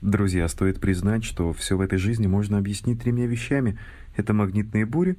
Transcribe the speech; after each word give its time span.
Друзья, 0.00 0.46
стоит 0.46 0.80
признать, 0.80 1.24
что 1.24 1.52
все 1.52 1.76
в 1.76 1.80
этой 1.80 1.98
жизни 1.98 2.28
можно 2.28 2.58
объяснить 2.58 3.02
тремя 3.02 3.26
вещами. 3.26 3.76
Это 4.16 4.32
магнитные 4.32 4.86
бури, 4.86 5.18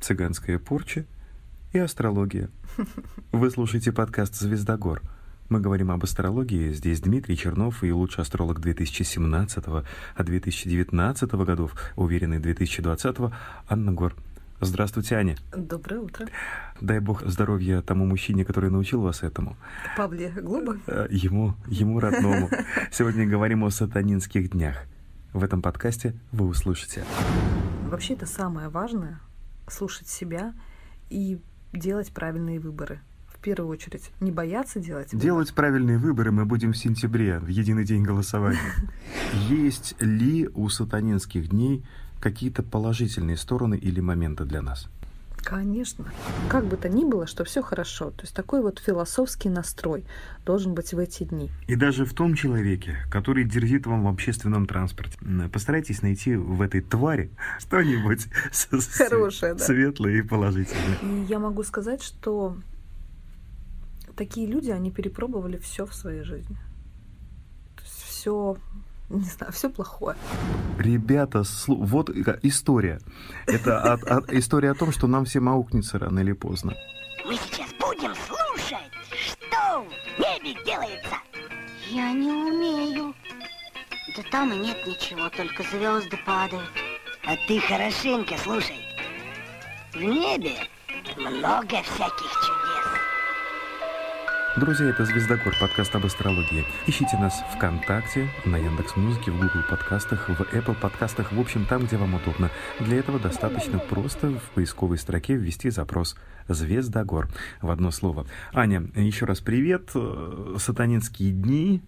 цыганская 0.00 0.58
порча 0.58 1.06
и 1.72 1.78
астрология. 1.78 2.50
Вы 3.32 3.50
слушаете 3.50 3.90
подкаст 3.90 4.34
«Звездогор». 4.34 5.00
Мы 5.48 5.60
говорим 5.60 5.90
об 5.90 6.04
астрологии. 6.04 6.72
Здесь 6.74 7.00
Дмитрий 7.00 7.38
Чернов 7.38 7.82
и 7.82 7.90
лучший 7.90 8.20
астролог 8.20 8.60
2017 8.60 9.64
а 9.66 10.22
2019 10.22 11.30
годов, 11.30 11.72
уверенный 11.96 12.38
2020 12.38 13.16
Анна 13.66 13.92
Гор. 13.92 14.14
Здравствуйте, 14.60 15.14
Аня. 15.14 15.36
Доброе 15.56 16.00
утро. 16.00 16.26
Дай 16.80 16.98
бог 16.98 17.22
здоровья 17.24 17.80
тому 17.80 18.06
мужчине, 18.06 18.44
который 18.44 18.70
научил 18.70 19.00
вас 19.00 19.22
этому. 19.22 19.56
Павле 19.96 20.30
Глуба? 20.30 20.78
Э, 20.88 21.06
ему, 21.10 21.54
ему 21.68 22.00
родному. 22.00 22.50
Сегодня 22.90 23.24
говорим 23.24 23.62
о 23.62 23.70
сатанинских 23.70 24.50
днях. 24.50 24.84
В 25.32 25.44
этом 25.44 25.62
подкасте 25.62 26.14
вы 26.32 26.46
услышите. 26.46 27.04
Вообще 27.88 28.14
это 28.14 28.26
самое 28.26 28.68
важное— 28.68 29.20
слушать 29.68 30.08
себя 30.08 30.54
и 31.08 31.38
делать 31.72 32.10
правильные 32.12 32.58
выборы. 32.58 33.00
В 33.28 33.38
первую 33.40 33.70
очередь, 33.70 34.10
не 34.18 34.32
бояться 34.32 34.80
делать 34.80 35.12
выборы. 35.12 35.24
Делать 35.24 35.54
правильные 35.54 35.98
выборы 35.98 36.32
мы 36.32 36.44
будем 36.44 36.72
в 36.72 36.76
сентябре, 36.76 37.38
в 37.38 37.46
единый 37.46 37.84
день 37.84 38.02
голосования. 38.02 38.58
Есть 39.48 39.94
ли 40.00 40.48
у 40.52 40.68
сатанинских 40.68 41.48
дней 41.48 41.86
какие-то 42.20 42.62
положительные 42.62 43.36
стороны 43.36 43.76
или 43.76 44.00
моменты 44.00 44.44
для 44.44 44.62
нас? 44.62 44.88
Конечно. 45.42 46.04
Как 46.48 46.66
бы 46.66 46.76
то 46.76 46.88
ни 46.88 47.04
было, 47.04 47.26
что 47.26 47.44
все 47.44 47.62
хорошо. 47.62 48.10
То 48.10 48.22
есть 48.22 48.34
такой 48.34 48.60
вот 48.60 48.80
философский 48.80 49.48
настрой 49.48 50.04
должен 50.44 50.74
быть 50.74 50.92
в 50.92 50.98
эти 50.98 51.24
дни. 51.24 51.50
И 51.68 51.76
даже 51.76 52.04
в 52.04 52.12
том 52.12 52.34
человеке, 52.34 52.96
который 53.10 53.44
дерзит 53.44 53.86
вам 53.86 54.04
в 54.04 54.08
общественном 54.08 54.66
транспорте, 54.66 55.16
постарайтесь 55.52 56.02
найти 56.02 56.34
в 56.36 56.60
этой 56.60 56.80
твари 56.80 57.30
что-нибудь 57.60 58.26
Хорошее, 58.98 59.54
да. 59.54 59.64
светлое 59.64 60.18
и 60.18 60.22
положительное. 60.22 60.98
И 61.02 61.24
я 61.28 61.38
могу 61.38 61.62
сказать, 61.62 62.02
что 62.02 62.56
такие 64.16 64.46
люди, 64.46 64.70
они 64.70 64.90
перепробовали 64.90 65.56
все 65.58 65.86
в 65.86 65.94
своей 65.94 66.24
жизни. 66.24 66.56
То 67.76 67.82
есть 67.84 68.02
все 68.02 68.56
не 69.10 69.24
знаю, 69.24 69.52
все 69.52 69.70
плохое. 69.70 70.16
Ребята, 70.78 71.44
слу... 71.44 71.76
вот 71.76 72.10
история. 72.42 73.00
Это 73.46 73.80
от, 73.92 74.04
от, 74.04 74.32
история 74.32 74.70
о 74.70 74.74
том, 74.74 74.92
что 74.92 75.06
нам 75.06 75.24
всем 75.24 75.48
аукнется 75.48 75.98
рано 75.98 76.20
или 76.20 76.32
поздно. 76.32 76.74
Мы 77.24 77.36
сейчас 77.36 77.70
будем 77.80 78.14
слушать, 78.14 78.92
что 79.10 79.84
в 79.84 80.20
небе 80.20 80.58
делается. 80.64 81.16
Я 81.90 82.12
не 82.12 82.30
умею. 82.30 83.14
Да 84.16 84.22
там 84.30 84.52
и 84.52 84.56
нет 84.56 84.86
ничего, 84.86 85.28
только 85.30 85.62
звезды 85.62 86.18
падают. 86.26 86.70
А 87.24 87.36
ты 87.46 87.60
хорошенько 87.60 88.36
слушай. 88.38 88.78
В 89.92 90.02
небе 90.02 90.54
много 91.16 91.82
всяких 91.82 92.32
чудес. 92.46 92.57
Друзья, 94.58 94.88
это 94.88 95.04
Звездогор, 95.04 95.54
подкаст 95.60 95.94
об 95.94 96.04
астрологии. 96.04 96.64
Ищите 96.88 97.16
нас 97.16 97.44
ВКонтакте, 97.54 98.28
на 98.44 98.56
Яндекс 98.56 98.96
Музыке, 98.96 99.30
в 99.30 99.36
Google 99.36 99.62
подкастах, 99.70 100.28
в 100.28 100.40
Apple 100.52 100.74
подкастах, 100.74 101.30
в 101.30 101.38
общем, 101.38 101.64
там, 101.64 101.86
где 101.86 101.96
вам 101.96 102.14
удобно. 102.14 102.50
Для 102.80 102.98
этого 102.98 103.20
достаточно 103.20 103.78
просто 103.78 104.30
в 104.30 104.50
поисковой 104.56 104.98
строке 104.98 105.36
ввести 105.36 105.70
запрос 105.70 106.16
«Звездогор» 106.48 107.28
в 107.62 107.70
одно 107.70 107.92
слово. 107.92 108.26
Аня, 108.52 108.82
еще 108.96 109.26
раз 109.26 109.38
привет. 109.38 109.92
Сатанинские 110.56 111.30
дни. 111.30 111.80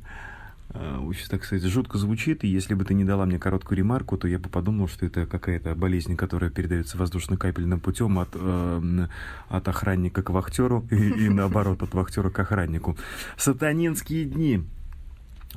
А, 0.73 1.01
очень, 1.01 1.27
так 1.29 1.45
сказать, 1.45 1.65
жутко 1.65 1.99
звучит, 1.99 2.45
и 2.45 2.49
если 2.49 2.75
бы 2.75 2.85
ты 2.85 2.95
не 2.95 3.05
дала 3.05 3.27
мне 3.27 3.39
короткую 3.39 3.79
ремарку, 3.79 4.17
то 4.17 4.29
я 4.29 4.39
бы 4.39 4.49
подумал, 4.49 4.87
что 4.87 5.05
это 5.05 5.27
какая-то 5.27 5.75
болезнь, 5.75 6.17
которая 6.17 6.51
передается 6.51 6.97
воздушно-капельным 6.97 7.81
путем 7.81 8.19
от, 8.19 8.29
э, 8.35 9.07
от 9.49 9.69
охранника 9.69 10.23
к 10.23 10.31
вахтеру 10.31 10.87
и, 10.91 11.29
наоборот, 11.29 11.83
от 11.83 11.93
вахтера 11.95 12.31
к 12.31 12.39
охраннику. 12.39 12.97
Сатанинские 13.37 14.25
дни. 14.27 14.65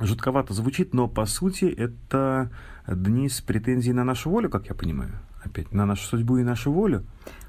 Жутковато 0.00 0.52
звучит, 0.54 0.92
но 0.92 1.06
по 1.06 1.24
сути 1.26 1.66
это 1.66 2.50
дни 2.88 3.28
с 3.28 3.40
претензией 3.40 3.94
на 3.94 4.02
нашу 4.02 4.30
волю, 4.30 4.50
как 4.50 4.66
я 4.66 4.74
понимаю. 4.74 5.12
Опять, 5.44 5.72
на 5.72 5.86
нашу 5.86 6.06
судьбу 6.06 6.38
и 6.38 6.42
нашу 6.42 6.72
волю. 6.72 7.04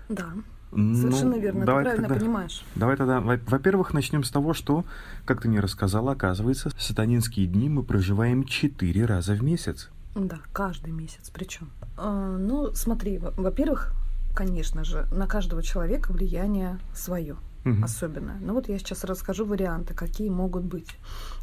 Да. 0.09 0.27
Совершенно 0.75 1.35
ну, 1.35 1.41
верно, 1.41 1.65
давай 1.65 1.83
ты 1.83 1.89
правильно 1.89 2.07
тогда, 2.09 2.25
понимаешь. 2.25 2.65
Давай 2.75 2.97
тогда, 2.97 3.21
во-первых, 3.21 3.93
начнем 3.93 4.23
с 4.23 4.29
того, 4.29 4.53
что, 4.53 4.83
как 5.25 5.41
ты 5.41 5.47
мне 5.47 5.59
рассказала, 5.61 6.11
оказывается, 6.11 6.69
сатанинские 6.77 7.47
дни 7.47 7.69
мы 7.69 7.83
проживаем 7.83 8.43
четыре 8.43 9.05
раза 9.05 9.33
в 9.33 9.43
месяц. 9.43 9.89
Да, 10.15 10.39
каждый 10.53 10.91
месяц 10.91 11.29
причем. 11.33 11.69
А, 11.97 12.37
ну, 12.37 12.73
смотри, 12.73 13.19
во-первых, 13.19 13.93
конечно 14.33 14.83
же, 14.83 15.07
на 15.11 15.27
каждого 15.27 15.63
человека 15.63 16.11
влияние 16.11 16.79
свое 16.93 17.37
угу. 17.63 17.83
особенное. 17.83 18.37
Ну 18.41 18.53
вот 18.53 18.69
я 18.69 18.77
сейчас 18.77 19.03
расскажу 19.03 19.45
варианты, 19.45 19.93
какие 19.93 20.29
могут 20.29 20.63
быть. 20.63 20.89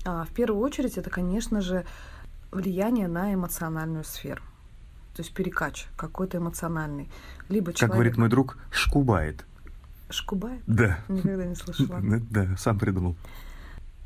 А, 0.05 0.25
в 0.25 0.33
первую 0.35 0.61
очередь, 0.61 0.99
это, 0.99 1.11
конечно 1.11 1.61
же, 1.61 1.85
влияние 2.51 3.09
на 3.09 3.33
эмоциональную 3.33 4.05
сферу 4.05 4.43
то 5.15 5.23
есть 5.23 5.33
перекач 5.35 5.87
какой-то 5.97 6.39
эмоциональный. 6.39 7.09
Либо 7.49 7.73
человек... 7.73 7.81
Как 7.81 7.91
говорит 7.93 8.17
мой 8.17 8.29
друг, 8.29 8.57
шкубает. 8.71 9.45
Шкубает? 10.11 10.63
Да. 10.67 10.99
Никогда 11.09 11.45
не 11.45 11.55
слышала. 11.55 12.01
Да, 12.31 12.57
сам 12.57 12.79
придумал. 12.79 13.17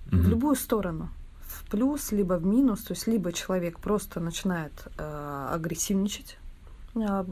В 0.07 0.29
любую 0.29 0.57
сторону. 0.57 1.11
В 1.41 1.69
плюс, 1.69 2.13
либо 2.13 2.35
в 2.35 2.45
минус. 2.45 2.83
То 2.83 2.95
есть 2.95 3.07
либо 3.07 3.33
человек 3.33 3.79
просто 3.79 4.21
начинает 4.21 4.73
э, 4.99 5.49
агрессивничать, 5.53 6.39
э, 6.95 7.25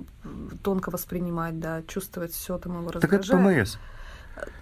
тонко 0.62 0.90
воспринимать, 0.90 1.58
да, 1.60 1.82
чувствовать 1.82 2.32
все 2.32 2.58
там 2.58 2.78
его 2.80 2.90
раздражает. 2.90 3.26
Так 3.26 3.38
это 3.38 3.64
ПМС. 3.64 3.78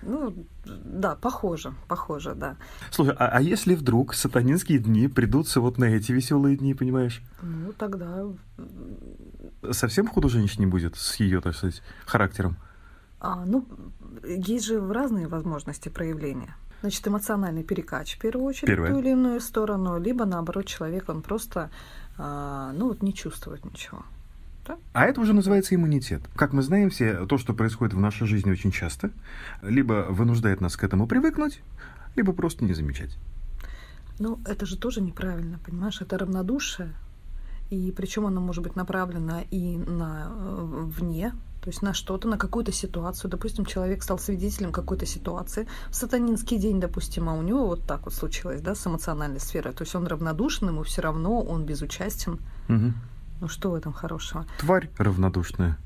Ну, 0.02 0.34
да, 0.64 1.14
похоже, 1.16 1.74
похоже, 1.88 2.34
да. 2.34 2.56
Слушай, 2.90 3.14
а, 3.18 3.28
а 3.28 3.40
если 3.40 3.74
вдруг 3.74 4.14
сатанинские 4.14 4.78
дни 4.78 5.08
придутся 5.08 5.60
вот 5.60 5.78
на 5.78 5.84
эти 5.84 6.12
веселые 6.12 6.56
дни, 6.56 6.74
понимаешь? 6.74 7.22
Ну, 7.42 7.72
тогда... 7.72 8.26
Совсем 9.70 10.08
художничать 10.08 10.58
не 10.58 10.66
будет 10.66 10.96
с 10.96 11.16
ее, 11.16 11.40
так 11.40 11.54
сказать, 11.54 11.82
характером? 12.04 12.56
А, 13.20 13.44
ну, 13.44 13.66
есть 14.24 14.66
же 14.66 14.80
разные 14.92 15.28
возможности 15.28 15.88
проявления. 15.88 16.56
Значит, 16.80 17.06
эмоциональный 17.06 17.62
перекач, 17.62 18.16
в 18.16 18.18
первую 18.18 18.46
очередь, 18.46 18.66
Первое. 18.66 18.90
в 18.90 18.92
ту 18.92 18.98
или 18.98 19.10
иную 19.10 19.40
сторону, 19.40 20.00
либо, 20.00 20.24
наоборот, 20.24 20.66
человек, 20.66 21.08
он 21.08 21.22
просто, 21.22 21.70
а, 22.18 22.72
ну, 22.72 22.88
вот 22.88 23.02
не 23.02 23.14
чувствует 23.14 23.64
ничего. 23.64 24.02
Да? 24.66 24.78
А 24.92 25.04
это 25.04 25.20
уже 25.20 25.32
называется 25.32 25.74
иммунитет. 25.74 26.22
Как 26.36 26.52
мы 26.52 26.62
знаем 26.62 26.90
все, 26.90 27.26
то, 27.26 27.38
что 27.38 27.52
происходит 27.52 27.94
в 27.94 28.00
нашей 28.00 28.26
жизни 28.26 28.50
очень 28.50 28.70
часто, 28.70 29.10
либо 29.62 30.06
вынуждает 30.08 30.60
нас 30.60 30.76
к 30.76 30.84
этому 30.84 31.06
привыкнуть, 31.06 31.60
либо 32.14 32.32
просто 32.32 32.64
не 32.64 32.74
замечать. 32.74 33.16
Ну, 34.18 34.38
это 34.44 34.66
же 34.66 34.76
тоже 34.76 35.00
неправильно, 35.00 35.58
понимаешь? 35.64 36.00
Это 36.00 36.18
равнодушие, 36.18 36.92
и 37.70 37.90
причем 37.90 38.26
оно 38.26 38.40
может 38.40 38.62
быть 38.62 38.76
направлено 38.76 39.40
и 39.50 39.78
на 39.78 40.26
э, 40.28 40.84
вне, 40.84 41.32
то 41.62 41.70
есть 41.70 41.80
на 41.80 41.94
что-то, 41.94 42.28
на 42.28 42.36
какую-то 42.36 42.70
ситуацию. 42.70 43.30
Допустим, 43.30 43.64
человек 43.64 44.02
стал 44.02 44.18
свидетелем 44.18 44.72
какой-то 44.72 45.06
ситуации 45.06 45.66
в 45.88 45.94
сатанинский 45.94 46.58
день, 46.58 46.80
допустим, 46.80 47.28
а 47.28 47.34
у 47.34 47.42
него 47.42 47.66
вот 47.66 47.86
так 47.86 48.04
вот 48.04 48.14
случилось, 48.14 48.60
да, 48.60 48.74
с 48.74 48.86
эмоциональной 48.86 49.40
сферой. 49.40 49.72
То 49.72 49.84
есть 49.84 49.94
он 49.94 50.06
равнодушен, 50.06 50.68
ему 50.68 50.82
все 50.82 51.02
равно, 51.02 51.40
он 51.40 51.64
безучастен. 51.64 52.40
Угу. 52.68 52.92
Ну 53.42 53.48
что 53.48 53.72
в 53.72 53.74
этом 53.74 53.92
хорошего? 53.92 54.46
Тварь 54.60 54.88
равнодушная. 54.98 55.76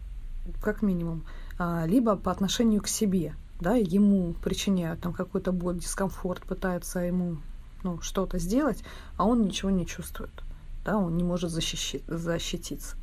Как 0.60 0.82
минимум. 0.82 1.24
А, 1.58 1.86
либо 1.86 2.14
по 2.14 2.30
отношению 2.30 2.82
к 2.82 2.86
себе, 2.86 3.34
да, 3.60 3.76
ему 3.76 4.34
причиняют 4.34 5.00
там 5.00 5.14
какой-то 5.14 5.52
боль, 5.52 5.78
дискомфорт, 5.78 6.42
пытаются 6.42 6.98
ему 6.98 7.38
ну, 7.82 8.02
что-то 8.02 8.38
сделать, 8.38 8.84
а 9.16 9.24
он 9.24 9.40
ничего 9.40 9.70
не 9.70 9.86
чувствует, 9.86 10.44
да, 10.84 10.98
он 10.98 11.16
не 11.16 11.24
может 11.24 11.50
защищи- 11.50 12.04
защититься. 12.06 12.98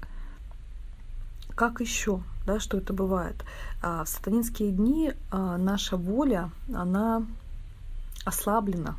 Как 1.56 1.82
еще, 1.82 2.22
да, 2.46 2.60
что 2.60 2.78
это 2.78 2.94
бывает? 2.94 3.44
А, 3.82 4.04
в 4.04 4.08
сатанинские 4.08 4.72
дни 4.72 5.14
а, 5.32 5.58
наша 5.58 5.98
воля, 5.98 6.52
она 6.72 7.26
ослаблена, 8.24 8.98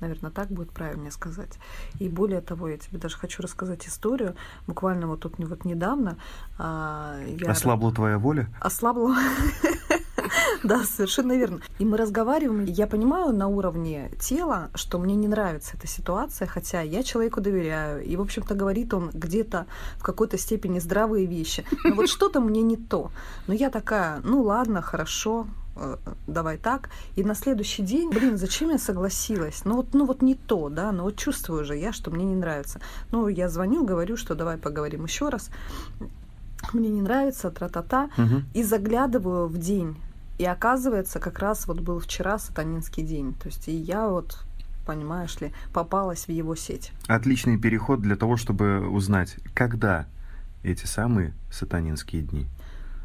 наверное, 0.00 0.30
так 0.30 0.48
будет 0.48 0.70
правильнее 0.70 1.10
сказать. 1.10 1.58
И 1.98 2.08
более 2.08 2.40
того, 2.40 2.68
я 2.68 2.78
тебе 2.78 2.98
даже 2.98 3.16
хочу 3.16 3.42
рассказать 3.42 3.86
историю. 3.86 4.34
Буквально 4.66 5.06
вот 5.06 5.20
тут 5.20 5.38
вот 5.38 5.64
недавно 5.64 6.18
а, 6.58 7.18
я... 7.26 7.50
Ослабла 7.50 7.92
твоя 7.92 8.18
воля? 8.18 8.48
Ослабла. 8.60 9.16
Да, 10.62 10.84
совершенно 10.84 11.32
верно. 11.32 11.60
И 11.78 11.84
мы 11.84 11.96
разговариваем, 11.96 12.64
я 12.64 12.86
понимаю 12.86 13.32
на 13.32 13.48
уровне 13.48 14.10
тела, 14.20 14.70
что 14.74 14.98
мне 14.98 15.14
не 15.14 15.28
нравится 15.28 15.76
эта 15.76 15.86
ситуация, 15.86 16.46
хотя 16.46 16.80
я 16.80 17.02
человеку 17.02 17.40
доверяю. 17.40 18.04
И, 18.04 18.16
в 18.16 18.20
общем-то, 18.20 18.54
говорит 18.54 18.92
он 18.92 19.10
где-то 19.12 19.66
в 19.96 20.02
какой-то 20.02 20.36
степени 20.36 20.78
здравые 20.78 21.26
вещи. 21.26 21.64
Но 21.84 21.94
вот 21.94 22.08
что-то 22.08 22.40
мне 22.40 22.62
не 22.62 22.76
то. 22.76 23.10
Но 23.46 23.54
я 23.54 23.70
такая, 23.70 24.20
ну 24.24 24.42
ладно, 24.42 24.82
хорошо, 24.82 25.46
давай 26.26 26.58
так. 26.58 26.90
И 27.16 27.24
на 27.24 27.34
следующий 27.34 27.82
день, 27.82 28.10
блин, 28.10 28.36
зачем 28.36 28.70
я 28.70 28.78
согласилась? 28.78 29.64
Ну 29.64 29.76
вот, 29.76 29.94
ну 29.94 30.06
вот 30.06 30.22
не 30.22 30.34
то, 30.34 30.68
да, 30.68 30.92
ну 30.92 31.04
вот 31.04 31.16
чувствую 31.16 31.64
же 31.64 31.76
я, 31.76 31.92
что 31.92 32.10
мне 32.10 32.24
не 32.24 32.34
нравится. 32.34 32.80
Ну, 33.10 33.28
я 33.28 33.48
звоню, 33.48 33.84
говорю, 33.84 34.16
что 34.16 34.34
давай 34.34 34.56
поговорим 34.56 35.04
еще 35.04 35.28
раз. 35.28 35.50
Мне 36.72 36.88
не 36.88 37.00
нравится, 37.00 37.50
тра-та-та. 37.50 38.10
Мгм. 38.16 38.44
И 38.54 38.62
заглядываю 38.62 39.48
в 39.48 39.58
день. 39.58 39.96
И 40.38 40.44
оказывается, 40.44 41.18
как 41.18 41.38
раз 41.38 41.66
вот 41.66 41.80
был 41.80 41.98
вчера 41.98 42.38
сатанинский 42.38 43.02
день. 43.02 43.34
То 43.34 43.48
есть 43.48 43.68
и 43.68 43.72
я 43.72 44.08
вот, 44.08 44.38
понимаешь 44.86 45.40
ли, 45.40 45.52
попалась 45.72 46.26
в 46.26 46.30
его 46.30 46.54
сеть. 46.54 46.92
Отличный 47.06 47.58
переход 47.58 48.00
для 48.00 48.16
того, 48.16 48.36
чтобы 48.36 48.88
узнать, 48.88 49.36
когда 49.54 50.06
эти 50.62 50.86
самые 50.86 51.32
сатанинские 51.50 52.22
дни. 52.22 52.46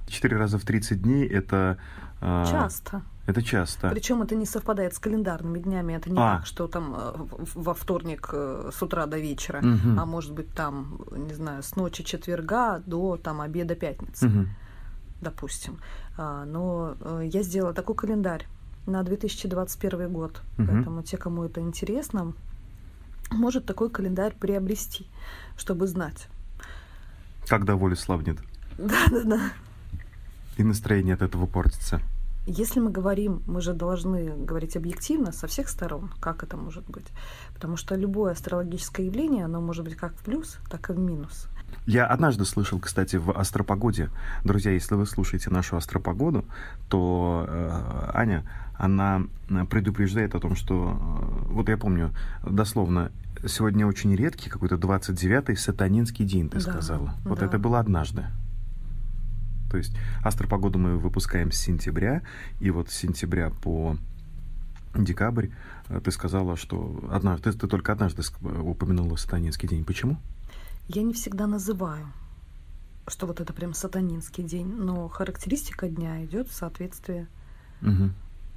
Четыре 0.08 0.38
раза 0.38 0.58
в 0.58 0.64
30 0.66 1.02
дней 1.02 1.28
это... 1.28 1.78
а, 2.22 2.46
Часто. 2.50 3.02
Это 3.26 3.42
часто. 3.42 3.90
Причем 3.90 4.22
это 4.22 4.36
не 4.36 4.46
совпадает 4.46 4.94
с 4.94 5.00
календарными 5.00 5.58
днями. 5.60 5.94
Это 5.94 6.10
не 6.12 6.20
А. 6.20 6.38
так, 6.38 6.46
что 6.46 6.68
там 6.68 6.94
э, 6.98 7.14
во 7.56 7.74
вторник 7.74 8.30
э, 8.34 8.70
с 8.74 8.82
утра 8.84 9.06
до 9.06 9.18
вечера, 9.18 9.62
Мгм. 9.62 9.98
а 9.98 10.06
может 10.06 10.34
быть 10.34 10.54
там, 10.54 11.00
не 11.16 11.34
знаю, 11.34 11.64
с 11.64 11.76
ночи 11.78 12.04
четверга 12.04 12.80
до 12.86 13.16
там 13.16 13.40
обеда 13.40 13.76
пятницы, 13.76 14.28
Мгм. 14.28 14.50
допустим. 15.22 15.80
А, 16.18 16.44
но 16.44 16.96
э, 17.00 17.30
я 17.32 17.44
сделала 17.44 17.74
такой 17.74 17.96
календарь 17.96 18.46
на 18.88 19.04
2021 19.04 20.12
год. 20.12 20.42
Мгм. 20.58 20.68
Поэтому 20.68 21.02
те, 21.04 21.16
кому 21.18 21.46
это 21.46 21.62
интересно, 21.62 22.34
может 23.32 23.66
такой 23.66 23.90
календарь 23.90 24.36
приобрести, 24.38 25.08
чтобы 25.56 25.88
знать. 25.88 26.28
Когда 27.48 27.76
воля 27.76 27.96
слабнет. 27.96 28.38
Да-да-да. 28.78 29.40
И 30.58 30.64
настроение 30.64 31.16
от 31.16 31.22
этого 31.22 31.46
портится. 31.46 32.02
Если 32.46 32.82
мы 32.82 32.92
говорим, 32.92 33.42
мы 33.48 33.62
же 33.62 33.74
должны 33.74 34.36
говорить 34.36 34.76
объективно 34.76 35.32
со 35.32 35.48
всех 35.48 35.70
сторон, 35.70 36.12
как 36.20 36.44
это 36.44 36.58
может 36.58 36.84
быть. 36.90 37.08
Потому 37.54 37.78
что 37.78 37.96
любое 37.96 38.34
астрологическое 38.34 39.06
явление, 39.06 39.46
оно 39.46 39.62
может 39.62 39.86
быть 39.86 39.96
как 39.96 40.14
в 40.14 40.24
плюс, 40.24 40.58
так 40.70 40.90
и 40.90 40.94
в 40.94 41.00
минус. 41.00 41.48
Я 41.86 42.06
однажды 42.06 42.46
слышал, 42.46 42.80
кстати, 42.80 43.16
в 43.16 43.32
астропогоде. 43.32 44.10
Друзья, 44.44 44.72
если 44.72 44.96
вы 44.96 45.06
слушаете 45.06 45.50
нашу 45.50 45.78
астропогоду, 45.78 46.46
то 46.90 47.46
э, 47.48 48.12
Аня, 48.14 48.44
она 48.78 49.24
э, 49.50 49.66
предупреждает 49.66 50.36
о 50.36 50.40
том, 50.40 50.56
что... 50.56 50.98
э, 50.98 51.52
вот 51.52 51.70
я 51.70 51.78
помню, 51.78 52.14
дословно, 52.46 53.12
сегодня 53.46 53.88
очень 53.88 54.16
редкий, 54.16 54.50
какой-то 54.50 54.76
29-й 54.76 55.56
сатанинский 55.58 56.26
день, 56.26 56.50
ты 56.50 56.64
Да, 56.64 56.72
сказала. 56.72 57.16
Вот 57.24 57.40
да. 57.40 57.46
это 57.46 57.58
было 57.58 57.80
однажды. 57.80 58.26
То 59.74 59.78
есть 59.78 59.96
астропогоду 60.22 60.78
мы 60.78 61.00
выпускаем 61.00 61.52
с 61.52 61.58
сентября, 61.58 62.22
и 62.60 62.70
вот 62.70 62.92
с 62.92 62.94
сентября 62.96 63.50
по 63.50 63.98
декабрь 64.94 65.48
э, 65.90 66.00
ты 66.00 66.12
сказала, 66.12 66.56
что 66.56 67.04
однажды, 67.12 67.52
ты, 67.52 67.58
ты 67.58 67.68
только 67.68 67.92
однажды 67.92 68.22
ск- 68.22 68.62
упомянула 68.62 69.16
сатанинский 69.16 69.68
день. 69.68 69.84
Почему? 69.84 70.18
Я 70.90 71.02
не 71.02 71.12
всегда 71.14 71.48
называю, 71.48 72.06
что 73.08 73.26
вот 73.26 73.42
это 73.42 73.52
прям 73.52 73.74
сатанинский 73.74 74.44
день, 74.44 74.68
но 74.68 75.08
характеристика 75.10 75.88
дня 75.90 76.24
идет 76.24 76.50
в 76.50 76.54
соответствии 76.54 77.26
Мгм. 77.82 78.14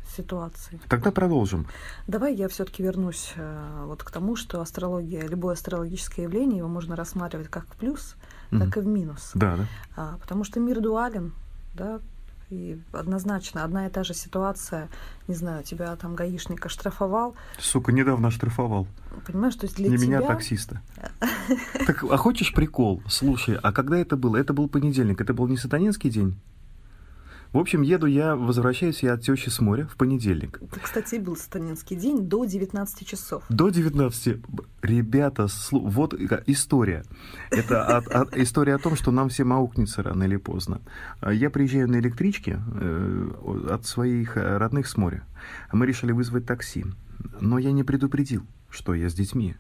с 0.07 0.17
ситуацией. 0.17 0.83
Тогда 0.87 1.11
продолжим. 1.13 1.67
Давай 2.07 2.35
я 2.35 2.47
все-таки 2.49 2.83
вернусь 2.83 3.33
э, 3.37 3.85
вот 3.87 4.03
к 4.05 4.11
тому, 4.11 4.37
что 4.37 4.61
астрология, 4.61 5.27
любое 5.27 5.55
астрологическое 5.55 6.27
явление, 6.27 6.59
его 6.59 6.69
можно 6.69 6.95
рассматривать 6.95 7.49
как 7.49 7.65
плюс, 7.77 8.17
Мгм. 8.51 8.65
так 8.65 8.77
и 8.77 8.81
в 8.81 8.87
минус. 8.87 9.33
Да, 9.35 9.57
да. 9.57 9.67
А, 9.97 10.17
потому 10.21 10.45
что 10.45 10.61
мир 10.61 10.81
дуален, 10.81 11.33
да, 11.75 12.01
и 12.49 12.79
однозначно 12.93 13.65
одна 13.65 13.87
и 13.87 13.91
та 13.91 14.05
же 14.05 14.15
ситуация, 14.15 14.89
не 15.27 15.35
знаю, 15.35 15.65
тебя 15.65 15.97
там 15.97 16.15
гаишник 16.15 16.65
оштрафовал, 16.65 17.35
Сука, 17.59 17.91
недавно 17.91 18.29
оштрафовал. 18.29 18.87
понимаешь, 19.27 19.57
то 19.57 19.65
есть 19.67 19.77
для 19.77 19.89
Не 19.89 19.97
тебя... 19.97 20.07
меня, 20.07 20.19
а 20.21 20.23
таксиста. 20.23 20.81
Так, 21.87 22.05
а 22.05 22.17
хочешь 22.17 22.53
прикол? 22.53 23.03
Слушай, 23.09 23.57
а 23.63 23.73
когда 23.73 23.97
это 23.99 24.17
было? 24.17 24.37
Это 24.37 24.53
был 24.53 24.69
понедельник, 24.69 25.21
это 25.21 25.35
был 25.35 25.49
не 25.49 25.57
сатанинский 25.57 26.11
день? 26.11 26.37
В 27.57 27.59
общем, 27.59 27.81
еду 27.81 28.05
я, 28.05 28.37
возвращаюсь 28.37 29.03
я 29.03 29.15
от 29.15 29.23
тещи 29.23 29.49
с 29.49 29.61
моря 29.61 29.87
в 29.91 29.97
понедельник. 29.97 30.59
Это, 30.61 30.79
кстати, 30.79 31.15
был 31.17 31.39
сатанинский 31.39 31.97
день 31.97 32.29
до 32.29 32.45
19 32.45 33.07
часов. 33.09 33.45
До 33.49 33.71
19. 33.71 34.47
Б- 34.47 34.65
Ребята, 34.83 35.47
вот 35.71 36.13
история. 36.47 37.03
Это 37.51 37.97
от- 37.97 38.09
от- 38.09 38.37
история 38.37 38.75
о 38.75 38.79
том, 38.79 38.95
что 38.95 39.11
нам 39.11 39.31
всем 39.31 39.55
аукнется 39.55 40.03
рано 40.03 40.25
или 40.25 40.37
поздно. 40.37 40.83
А 41.21 41.33
Я 41.33 41.49
приезжаю 41.49 41.89
на 41.89 41.97
электричке 41.99 42.61
э, 42.79 43.31
от 43.71 43.87
своих 43.87 44.37
э, 44.37 44.59
родных 44.59 44.87
с 44.87 44.99
моря. 44.99 45.25
Мы 45.73 45.87
решили 45.87 46.13
вызвать 46.13 46.45
такси. 46.45 46.85
Но 47.41 47.57
я 47.59 47.73
не 47.73 47.85
предупредил, 47.85 48.45
что 48.69 48.93
я 48.93 49.09
с 49.09 49.15
детьми. 49.15 49.55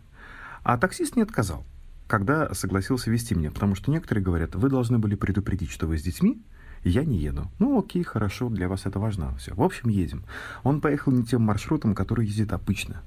А 0.65 0.77
таксист 0.77 1.17
не 1.17 1.23
отказал, 1.23 1.65
когда 2.09 2.53
согласился 2.53 3.11
вести 3.11 3.35
меня. 3.35 3.51
Потому 3.53 3.75
что 3.75 3.91
некоторые 3.91 4.23
говорят, 4.23 4.55
вы 4.55 4.69
должны 4.69 4.99
были 4.99 5.15
предупредить, 5.15 5.71
что 5.71 5.87
вы 5.87 5.97
с 5.97 6.03
детьми, 6.03 6.43
я 6.85 7.05
не 7.05 7.19
еду. 7.19 7.51
Ну, 7.59 7.79
окей, 7.79 8.03
хорошо, 8.03 8.49
для 8.49 8.69
вас 8.69 8.87
это 8.87 8.99
важно. 8.99 9.35
Все. 9.37 9.55
В 9.55 9.63
общем, 9.63 9.89
едем. 9.89 10.25
Он 10.63 10.81
поехал 10.81 11.13
не 11.13 11.25
тем 11.25 11.43
маршрутом, 11.43 11.95
который 11.95 12.27
ездит 12.27 12.53
обычно 12.53 13.03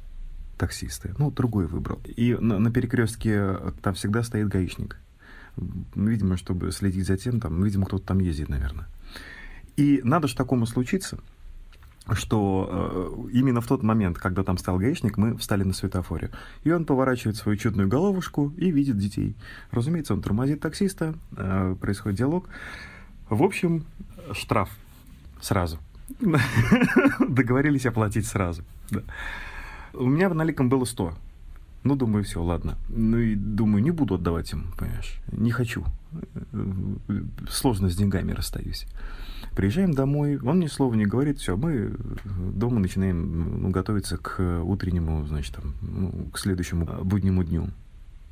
таксисты. 0.58 1.16
Ну, 1.18 1.32
другой 1.32 1.66
выбрал. 1.66 2.00
И 2.06 2.36
на, 2.36 2.60
на 2.60 2.72
перекрестке 2.72 3.34
э, 3.36 3.72
там 3.82 3.94
всегда 3.94 4.22
стоит 4.24 4.50
гаишник. 4.50 4.98
Видимо, 5.96 6.38
чтобы 6.38 6.72
следить 6.72 7.08
за 7.08 7.18
тем, 7.18 7.40
там, 7.40 7.64
видимо, 7.64 7.86
кто-то 7.86 8.06
там 8.06 8.20
ездит, 8.20 8.50
наверное. 8.50 8.88
И 9.78 10.02
надо 10.04 10.28
же 10.28 10.36
такому 10.36 10.66
случиться, 10.66 11.20
что 12.12 13.28
э, 13.32 13.32
именно 13.32 13.62
в 13.62 13.68
тот 13.68 13.84
момент, 13.84 14.18
когда 14.18 14.44
там 14.44 14.58
стал 14.58 14.78
гаишник, 14.78 15.18
мы 15.18 15.38
встали 15.38 15.64
на 15.64 15.74
светофоре. 15.74 16.32
И 16.64 16.72
он 16.72 16.86
поворачивает 16.86 17.38
свою 17.38 17.58
чудную 17.58 17.88
головушку 17.88 18.54
и 18.58 18.72
видит 18.72 18.98
детей. 18.98 19.36
Разумеется, 19.72 20.14
он 20.14 20.22
тормозит 20.22 20.60
таксиста, 20.60 21.16
э, 21.38 21.76
происходит 21.80 22.18
диалог. 22.18 22.50
В 23.30 23.44
общем, 23.44 23.86
штраф 24.34 24.70
сразу. 25.42 25.78
Договорились 27.20 27.86
оплатить 27.86 28.26
сразу. 28.26 28.64
Да. 28.90 29.02
У 29.94 30.06
меня 30.08 30.30
наликом 30.30 30.70
было 30.70 30.86
100. 30.86 31.14
Ну, 31.84 31.96
думаю, 31.96 32.24
все, 32.24 32.44
ладно. 32.44 32.78
Ну 32.90 33.18
и 33.18 33.36
думаю, 33.36 33.82
не 33.82 33.92
буду 33.92 34.16
отдавать 34.16 34.52
им, 34.52 34.74
понимаешь. 34.78 35.16
Не 35.32 35.52
хочу. 35.52 35.86
Сложно 37.50 37.90
с 37.90 37.96
деньгами 37.96 38.34
расстаюсь. 38.34 38.86
Приезжаем 39.56 39.94
домой, 39.94 40.38
он 40.38 40.58
мне 40.58 40.68
слова 40.68 40.94
не 40.96 41.06
говорит, 41.06 41.40
все, 41.40 41.56
мы 41.56 41.96
дома 42.54 42.80
начинаем 42.80 43.62
ну, 43.62 43.70
готовиться 43.70 44.18
к 44.18 44.62
утреннему, 44.64 45.26
значит, 45.26 45.56
там, 45.56 45.74
ну, 45.82 46.12
к 46.34 46.38
следующему 46.38 46.86
буднему 47.04 47.44
дню. 47.44 47.70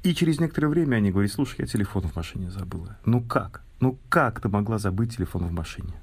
И 0.04 0.14
через 0.14 0.40
некоторое 0.40 0.68
время 0.68 0.98
они 0.98 1.12
говорят, 1.12 1.32
слушай, 1.32 1.56
я 1.60 1.66
телефон 1.66 2.04
в 2.04 2.16
машине 2.16 2.50
забыла. 2.52 2.98
Ну 3.06 3.22
как? 3.22 3.64
Ну 3.80 3.98
как 4.10 4.40
ты 4.42 4.50
могла 4.50 4.78
забыть 4.78 5.16
телефон 5.16 5.48
в 5.48 5.52
машине? 5.52 5.94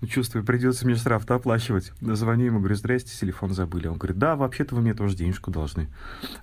Ну, 0.00 0.08
чувствую, 0.08 0.44
придется 0.44 0.84
мне 0.84 0.94
штраф-то 0.94 1.36
оплачивать. 1.36 1.92
Звоню 2.00 2.46
ему, 2.46 2.58
говорю, 2.58 2.74
здрасте, 2.74 3.16
телефон 3.18 3.54
забыли. 3.54 3.86
Он 3.86 3.96
говорит, 3.96 4.18
да, 4.18 4.36
вообще-то 4.36 4.74
вы 4.74 4.82
мне 4.82 4.92
тоже 4.92 5.16
денежку 5.16 5.50
должны. 5.50 5.88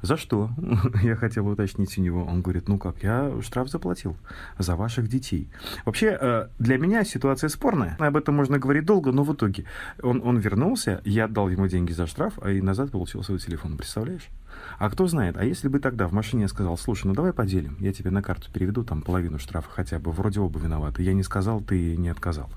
За 0.01 0.17
что? 0.17 0.49
Я 1.03 1.15
хотел 1.15 1.47
уточнить 1.47 1.95
у 1.97 2.01
него. 2.01 2.25
Он 2.25 2.41
говорит, 2.41 2.67
ну 2.67 2.79
как, 2.79 3.03
я 3.03 3.31
штраф 3.41 3.69
заплатил 3.69 4.17
за 4.57 4.75
ваших 4.75 5.07
детей. 5.07 5.49
Вообще, 5.85 6.17
э, 6.19 6.47
для 6.57 6.77
меня 6.77 7.03
ситуация 7.03 7.47
спорная. 7.47 7.95
Об 7.99 8.17
этом 8.17 8.35
можно 8.35 8.57
говорить 8.57 8.85
долго, 8.85 9.11
но 9.11 9.23
в 9.23 9.33
итоге 9.33 9.65
он, 10.01 10.21
он 10.23 10.37
вернулся, 10.37 11.01
я 11.05 11.25
отдал 11.25 11.49
ему 11.49 11.67
деньги 11.67 11.91
за 11.91 12.07
штраф, 12.07 12.33
а 12.41 12.49
и 12.49 12.61
назад 12.61 12.91
получил 12.91 13.23
свой 13.23 13.39
телефон. 13.39 13.77
Представляешь? 13.77 14.29
А 14.79 14.89
кто 14.89 15.07
знает, 15.07 15.37
а 15.37 15.45
если 15.45 15.67
бы 15.67 15.79
тогда 15.79 16.07
в 16.07 16.13
машине 16.13 16.43
я 16.43 16.47
сказал, 16.47 16.77
слушай, 16.77 17.05
ну 17.07 17.13
давай 17.13 17.33
поделим, 17.33 17.77
я 17.79 17.93
тебе 17.93 18.09
на 18.09 18.21
карту 18.21 18.51
переведу 18.51 18.83
там 18.83 19.01
половину 19.01 19.39
штрафа 19.39 19.69
хотя 19.69 19.99
бы, 19.99 20.11
вроде 20.11 20.39
оба 20.39 20.59
виноваты. 20.59 21.03
Я 21.03 21.13
не 21.13 21.23
сказал, 21.23 21.61
ты 21.61 21.95
не 21.97 22.09
отказал. 22.09 22.49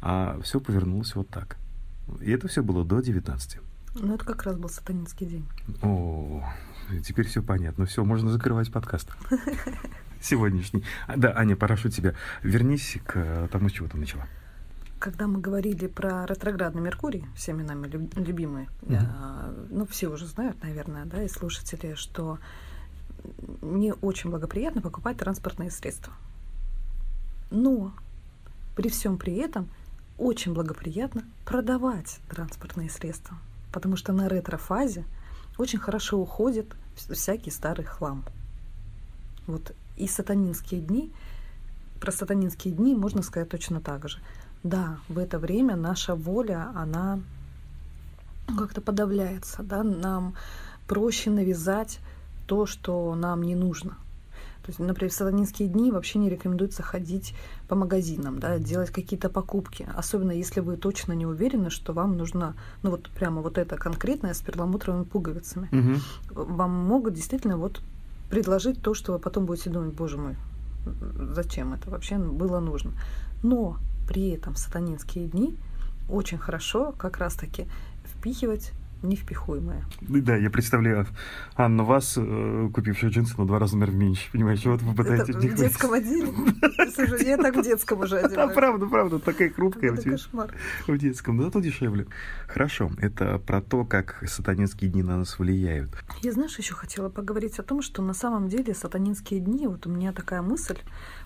А 0.00 0.38
все 0.42 0.60
повернулось 0.60 1.14
вот 1.14 1.28
так. 1.28 1.56
И 2.20 2.30
это 2.30 2.48
все 2.48 2.62
было 2.62 2.84
до 2.84 3.00
19. 3.00 3.58
Ну, 3.96 4.14
это 4.14 4.24
как 4.24 4.44
раз 4.44 4.56
был 4.56 4.68
сатанинский 4.68 5.26
день. 5.26 5.46
О, 5.82 6.42
теперь 7.04 7.26
все 7.26 7.42
понятно. 7.42 7.84
Все, 7.86 8.04
можно 8.04 8.30
закрывать 8.30 8.70
подкаст. 8.72 9.10
Сегодняшний. 10.20 10.84
А, 11.06 11.16
Да, 11.16 11.32
Аня, 11.36 11.56
прошу 11.56 11.88
тебя, 11.90 12.14
вернись 12.42 12.98
к 13.06 13.48
тому, 13.52 13.68
с 13.68 13.72
чего 13.72 13.88
ты 13.88 13.96
начала. 13.98 14.26
Когда 14.98 15.28
мы 15.28 15.40
говорили 15.40 15.86
про 15.86 16.26
ретроградный 16.26 16.82
Меркурий, 16.82 17.24
всеми 17.36 17.62
нами 17.62 17.86
люб- 17.86 18.16
любимый, 18.16 18.68
Мгм. 18.82 18.96
а, 19.00 19.54
ну, 19.70 19.86
все 19.86 20.08
уже 20.08 20.26
знают, 20.26 20.60
наверное, 20.62 21.04
да, 21.04 21.22
и 21.22 21.28
слушатели, 21.28 21.94
что 21.94 22.38
не 23.62 23.92
очень 23.94 24.30
благоприятно 24.30 24.80
покупать 24.80 25.18
транспортные 25.18 25.70
средства. 25.70 26.12
Но 27.50 27.92
при 28.74 28.88
всем 28.88 29.18
при 29.18 29.34
этом 29.36 29.68
очень 30.18 30.52
благоприятно 30.52 31.22
продавать 31.44 32.18
транспортные 32.28 32.90
средства, 32.90 33.38
потому 33.72 33.96
что 33.96 34.12
на 34.12 34.28
ретро-фазе 34.28 35.04
очень 35.56 35.78
хорошо 35.78 36.18
уходит 36.18 36.74
вс- 36.96 37.14
всякий 37.14 37.50
старый 37.50 37.84
хлам. 37.84 38.24
Вот 39.46 39.74
и 39.96 40.06
сатанинские 40.06 40.80
дни, 40.80 41.12
про 42.00 42.12
сатанинские 42.12 42.74
дни 42.74 42.94
можно 42.94 43.22
сказать 43.22 43.48
точно 43.48 43.80
так 43.80 44.08
же. 44.08 44.18
да, 44.62 44.98
в 45.08 45.18
это 45.18 45.38
время 45.38 45.76
наша 45.76 46.14
воля, 46.14 46.70
она 46.74 47.20
как-то 48.56 48.80
подавляется, 48.80 49.62
да, 49.62 49.82
нам 49.82 50.34
проще 50.86 51.30
навязать 51.30 52.00
то, 52.46 52.66
что 52.66 53.14
нам 53.14 53.42
не 53.42 53.54
нужно. 53.54 53.96
То 54.68 54.70
есть, 54.72 54.80
например, 54.80 55.10
в 55.10 55.14
сатанинские 55.14 55.66
дни 55.66 55.90
вообще 55.90 56.18
не 56.18 56.28
рекомендуется 56.28 56.82
ходить 56.82 57.34
по 57.68 57.74
магазинам, 57.74 58.38
да, 58.38 58.58
делать 58.58 58.90
какие-то 58.90 59.30
покупки, 59.30 59.88
особенно 59.96 60.30
если 60.30 60.60
вы 60.60 60.76
точно 60.76 61.14
не 61.14 61.24
уверены, 61.24 61.70
что 61.70 61.94
вам 61.94 62.18
нужно, 62.18 62.54
ну 62.82 62.90
вот 62.90 63.08
прямо 63.08 63.40
вот 63.40 63.56
это 63.56 63.78
конкретное 63.78 64.34
с 64.34 64.42
перламутровыми 64.42 65.04
пуговицами. 65.04 65.70
Угу. 65.72 66.44
Вам 66.52 66.70
могут 66.70 67.14
действительно 67.14 67.56
вот 67.56 67.80
предложить 68.28 68.82
то, 68.82 68.92
что 68.92 69.14
вы 69.14 69.18
потом 69.18 69.46
будете 69.46 69.70
думать, 69.70 69.94
боже 69.94 70.18
мой, 70.18 70.36
зачем 71.32 71.72
это 71.72 71.88
вообще 71.88 72.18
было 72.18 72.60
нужно. 72.60 72.92
Но 73.42 73.78
при 74.06 74.28
этом 74.32 74.54
сатанинские 74.54 75.28
дни 75.28 75.56
очень 76.10 76.36
хорошо 76.36 76.92
как 76.98 77.16
раз-таки 77.16 77.66
впихивать 78.04 78.72
невпихуемое. 79.02 79.84
Да, 80.00 80.36
я 80.36 80.50
представляю 80.50 81.06
Анну 81.54 81.84
вас, 81.84 82.14
э, 82.16 82.70
купившую 82.72 83.12
джинсы 83.12 83.38
на 83.38 83.46
два 83.46 83.58
размера 83.58 83.90
меньше. 83.90 84.30
Понимаешь, 84.32 84.64
вот 84.64 84.82
вы 84.82 84.94
пытаетесь... 84.94 85.34
Это 85.36 85.46
в 85.48 85.54
детском 85.54 85.92
отделе? 85.92 86.32
Слушай, 86.94 87.26
я 87.26 87.36
так 87.36 87.56
в 87.56 87.62
детском 87.62 88.00
уже 88.00 88.18
одеваю. 88.18 88.48
Да, 88.48 88.54
правда, 88.54 88.86
правда, 88.86 89.18
такая 89.18 89.50
хрупкая. 89.50 89.92
Это 89.92 90.10
кошмар. 90.10 90.54
В 90.86 90.98
детском, 90.98 91.40
зато 91.42 91.60
дешевле. 91.60 92.06
Хорошо, 92.46 92.90
это 92.98 93.38
про 93.38 93.60
то, 93.60 93.84
как 93.84 94.22
сатанинские 94.26 94.90
дни 94.90 95.02
на 95.02 95.18
нас 95.18 95.38
влияют. 95.38 95.90
Я, 96.22 96.32
знаешь, 96.32 96.58
еще 96.58 96.74
хотела 96.74 97.08
поговорить 97.08 97.58
о 97.58 97.62
том, 97.62 97.82
что 97.82 98.02
на 98.02 98.14
самом 98.14 98.48
деле 98.48 98.74
сатанинские 98.74 99.40
дни, 99.40 99.66
вот 99.66 99.86
у 99.86 99.90
меня 99.90 100.12
такая 100.12 100.42
мысль 100.42 100.78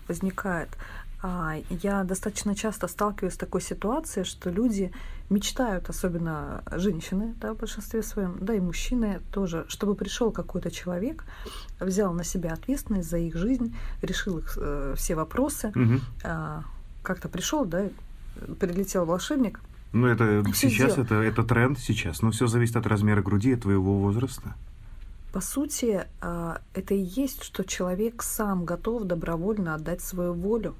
возникает, 0.07 0.69
я 1.69 2.03
достаточно 2.03 2.53
часто 2.53 2.87
сталкиваюсь 2.87 3.35
с 3.35 3.37
такой 3.37 3.61
ситуацией, 3.61 4.25
что 4.25 4.49
люди 4.49 4.91
мечтают, 5.29 5.89
особенно 5.89 6.63
женщины, 6.71 7.33
да, 7.39 7.53
в 7.53 7.57
большинстве 7.57 8.03
своем, 8.03 8.37
да 8.41 8.53
и 8.53 8.59
мужчины 8.59 9.21
тоже, 9.31 9.65
чтобы 9.69 9.95
пришел 9.95 10.31
какой-то 10.31 10.69
человек, 10.69 11.23
взял 11.79 12.13
на 12.13 12.23
себя 12.23 12.51
ответственность 12.53 13.09
за 13.09 13.17
их 13.17 13.35
жизнь, 13.35 13.73
решил 14.01 14.39
их 14.39 14.57
э, 14.59 14.95
все 14.97 15.15
вопросы, 15.15 15.69
Угу. 15.69 16.01
э, 16.23 16.61
как-то 17.03 17.29
пришел, 17.29 17.65
да, 17.65 17.87
прилетел 18.59 19.05
волшебник. 19.05 19.59
Ну, 19.93 20.07
это 20.07 20.43
сейчас, 20.53 20.93
сделал. 20.93 21.05
это, 21.05 21.15
это 21.15 21.43
тренд 21.43 21.79
сейчас. 21.79 22.21
Но 22.21 22.31
все 22.31 22.47
зависит 22.47 22.75
от 22.75 22.85
размера 22.87 23.21
груди 23.21 23.51
и 23.51 23.55
твоего 23.55 23.97
возраста. 23.97 24.55
По 25.31 25.41
сути, 25.41 26.05
э, 26.21 26.57
это 26.73 26.93
и 26.93 27.01
есть, 27.01 27.43
что 27.43 27.63
человек 27.63 28.21
сам 28.23 28.65
готов 28.65 29.05
добровольно 29.05 29.75
отдать 29.75 30.01
свою 30.01 30.33
волю, 30.33 30.75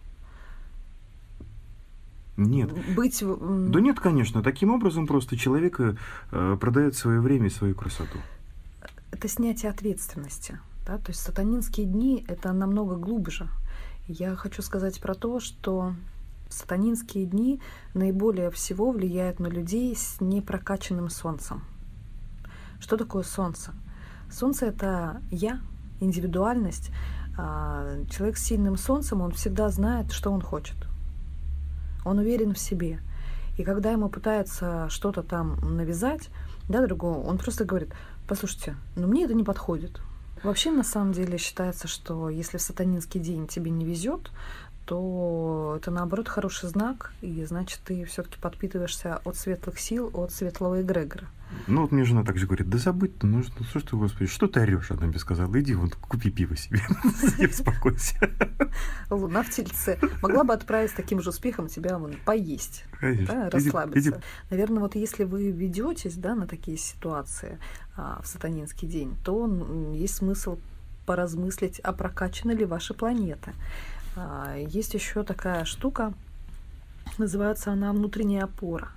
Нет. 2.38 2.72
быть... 2.96 3.24
Да 3.24 3.80
нет, 3.80 4.00
конечно. 4.00 4.42
Таким 4.42 4.72
образом 4.72 5.06
просто 5.08 5.38
человек 5.38 5.80
э, 5.80 6.58
продает 6.60 6.96
свое 6.96 7.20
время 7.20 7.48
и 7.48 7.52
свою 7.52 7.76
красоту. 7.76 8.18
это 9.12 9.28
снятие 9.28 9.70
ответственности. 9.72 10.60
Да? 10.86 10.98
То 10.98 11.12
есть 11.12 11.22
сатанинские 11.22 11.86
дни 11.86 12.26
это 12.28 12.52
намного 12.52 12.96
глубже. 12.96 13.48
Я 14.08 14.36
хочу 14.36 14.62
сказать 14.62 15.00
про 15.00 15.14
то, 15.14 15.40
что 15.40 15.94
сатанинские 16.50 17.26
дни 17.26 17.62
наиболее 17.94 18.50
всего 18.52 18.92
влияют 18.92 19.40
на 19.40 19.48
людей 19.48 19.96
с 19.96 20.20
непрокачанным 20.20 21.10
солнцем. 21.10 21.64
Что 22.80 22.98
такое 22.98 23.24
солнце? 23.24 23.74
Солнце 24.30 24.66
это 24.68 25.22
я, 25.32 25.62
индивидуальность. 26.00 26.92
А, 27.38 28.04
Человек 28.10 28.38
с 28.38 28.44
сильным 28.44 28.78
солнцем, 28.78 29.22
он 29.22 29.32
всегда 29.32 29.70
знает, 29.70 30.12
что 30.12 30.32
он 30.32 30.42
хочет. 30.42 30.76
Он 32.06 32.20
уверен 32.20 32.54
в 32.54 32.60
себе. 32.60 33.00
И 33.58 33.64
когда 33.64 33.92
ему 33.92 34.10
пытаются 34.10 34.88
что-то 34.90 35.24
там 35.24 35.58
навязать, 35.78 36.30
да, 36.70 36.86
другого, 36.86 37.20
он 37.20 37.38
просто 37.38 37.66
говорит, 37.66 37.94
послушайте, 38.28 38.76
ну 38.96 39.08
мне 39.08 39.26
это 39.26 39.34
не 39.34 39.44
подходит. 39.44 40.02
Вообще, 40.44 40.72
на 40.72 40.84
самом 40.84 41.14
деле, 41.14 41.38
считается, 41.38 41.88
что 41.88 42.30
если 42.30 42.58
в 42.58 42.62
сатанинский 42.62 43.20
день 43.20 43.48
тебе 43.48 43.72
не 43.72 43.86
везет, 43.86 44.32
то 44.86 45.76
это 45.78 45.92
наоборот 45.92 46.28
хороший 46.28 46.70
знак, 46.70 47.12
и 47.22 47.44
значит, 47.46 47.80
ты 47.86 48.04
все-таки 48.06 48.38
подпитываешься 48.40 49.22
от 49.24 49.36
светлых 49.38 49.80
сил, 49.80 50.10
от 50.14 50.32
светлого 50.32 50.82
эгрегора. 50.82 51.28
Ну, 51.68 51.82
вот 51.84 51.92
мне 51.92 52.04
жена 52.04 52.24
также 52.24 52.48
говорит, 52.48 52.68
да 52.70 52.80
забудь 52.80 53.18
ты, 53.20 53.28
ну 53.28 53.44
что, 53.44 53.64
что 53.64 53.80
ж 53.80 53.84
ты, 53.84 53.96
господи, 53.96 54.26
что 54.26 54.48
ты 54.48 54.60
орешь? 54.62 54.90
Она 54.90 55.06
мне 55.06 55.20
сказала, 55.20 55.60
иди 55.62 55.76
вон, 55.76 55.92
купи 55.92 56.32
пиво 56.32 56.56
себе, 56.58 56.80
и 57.40 57.46
успокойся. 57.46 58.16
Луна 59.12 59.44
в 59.44 59.50
тельце 59.52 60.00
могла 60.22 60.44
бы 60.44 60.54
отправить 60.54 60.90
с 60.92 60.94
таким 60.96 61.22
же 61.22 61.30
успехом 61.30 61.68
тебя 61.68 61.98
вон, 62.00 62.16
поесть, 62.26 62.86
да, 63.02 63.12
Иди- 63.14 63.50
расслабиться. 63.52 64.00
иди- 64.10 64.18
Наверное, 64.50 64.80
вот 64.80 64.96
если 64.96 65.26
вы 65.26 65.52
ведетесь 65.52 66.16
да, 66.16 66.34
на 66.34 66.48
такие 66.48 66.78
ситуации 66.78 67.60
а, 67.96 68.20
в 68.24 68.28
сатанинский 68.28 68.88
день, 68.88 69.16
то 69.24 69.48
есть 69.94 70.16
смысл 70.16 70.58
поразмыслить, 71.06 71.80
а 71.82 71.94
прокачана 71.94 72.52
ли 72.52 72.66
ваша 72.66 72.94
планета. 72.94 73.54
А, 74.16 74.56
Есть 74.56 74.94
еще 74.94 75.24
такая 75.24 75.66
штука, 75.66 76.14
называется 77.18 77.72
она 77.72 77.92
внутренняя 77.92 78.44
опора 78.44 78.92